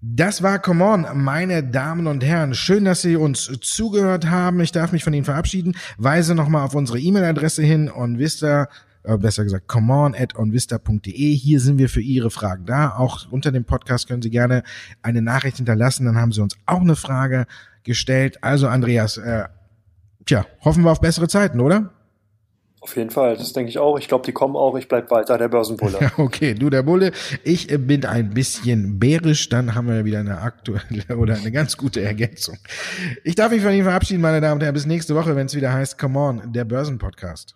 Das 0.02 0.42
war 0.42 0.58
Come 0.58 0.82
On, 0.82 1.06
meine 1.14 1.62
Damen 1.62 2.06
und 2.06 2.24
Herren. 2.24 2.54
Schön, 2.54 2.86
dass 2.86 3.02
Sie 3.02 3.16
uns 3.16 3.52
zugehört 3.60 4.30
haben. 4.30 4.58
Ich 4.60 4.72
darf 4.72 4.92
mich 4.92 5.04
von 5.04 5.12
Ihnen 5.12 5.26
verabschieden. 5.26 5.76
Weise 5.98 6.34
nochmal 6.34 6.64
auf 6.64 6.74
unsere 6.74 6.98
E-Mail-Adresse 6.98 7.62
hin, 7.62 7.90
onvista, 7.94 8.68
äh, 9.02 9.18
besser 9.18 9.44
gesagt, 9.44 9.68
come 9.68 9.92
on 9.92 10.14
at 10.14 10.38
onvista.de. 10.38 11.34
Hier 11.34 11.60
sind 11.60 11.76
wir 11.76 11.90
für 11.90 12.00
Ihre 12.00 12.30
Fragen 12.30 12.64
da. 12.64 12.96
Auch 12.96 13.30
unter 13.30 13.52
dem 13.52 13.66
Podcast 13.66 14.08
können 14.08 14.22
Sie 14.22 14.30
gerne 14.30 14.62
eine 15.02 15.20
Nachricht 15.20 15.58
hinterlassen. 15.58 16.06
Dann 16.06 16.16
haben 16.16 16.32
Sie 16.32 16.40
uns 16.40 16.56
auch 16.64 16.80
eine 16.80 16.96
Frage 16.96 17.44
gestellt. 17.82 18.42
Also, 18.42 18.68
Andreas, 18.68 19.18
äh, 19.18 19.48
tja, 20.24 20.46
hoffen 20.64 20.82
wir 20.82 20.92
auf 20.92 21.02
bessere 21.02 21.28
Zeiten, 21.28 21.60
oder? 21.60 21.92
Auf 22.82 22.96
jeden 22.96 23.10
Fall, 23.10 23.36
das 23.36 23.52
denke 23.52 23.68
ich 23.68 23.78
auch. 23.78 23.98
Ich 23.98 24.08
glaube, 24.08 24.24
die 24.24 24.32
kommen 24.32 24.56
auch. 24.56 24.74
Ich 24.76 24.88
bleib 24.88 25.10
weiter 25.10 25.36
der 25.36 25.48
Börsenbulle. 25.48 25.98
Okay, 26.16 26.54
du 26.54 26.70
der 26.70 26.82
Bulle. 26.82 27.12
Ich 27.44 27.66
bin 27.68 28.06
ein 28.06 28.30
bisschen 28.30 28.98
bärisch. 28.98 29.48
Dann 29.50 29.74
haben 29.74 29.88
wir 29.88 30.04
wieder 30.04 30.20
eine 30.20 30.38
aktuelle 30.38 31.04
oder 31.16 31.34
eine 31.34 31.52
ganz 31.52 31.76
gute 31.76 32.00
Ergänzung. 32.02 32.56
Ich 33.22 33.34
darf 33.34 33.52
mich 33.52 33.62
von 33.62 33.72
Ihnen 33.72 33.84
verabschieden, 33.84 34.22
meine 34.22 34.40
Damen 34.40 34.54
und 34.54 34.62
Herren. 34.62 34.74
Bis 34.74 34.86
nächste 34.86 35.14
Woche, 35.14 35.36
wenn 35.36 35.46
es 35.46 35.54
wieder 35.54 35.72
heißt 35.72 35.98
Come 35.98 36.18
On, 36.18 36.52
der 36.52 36.64
Börsenpodcast. 36.64 37.54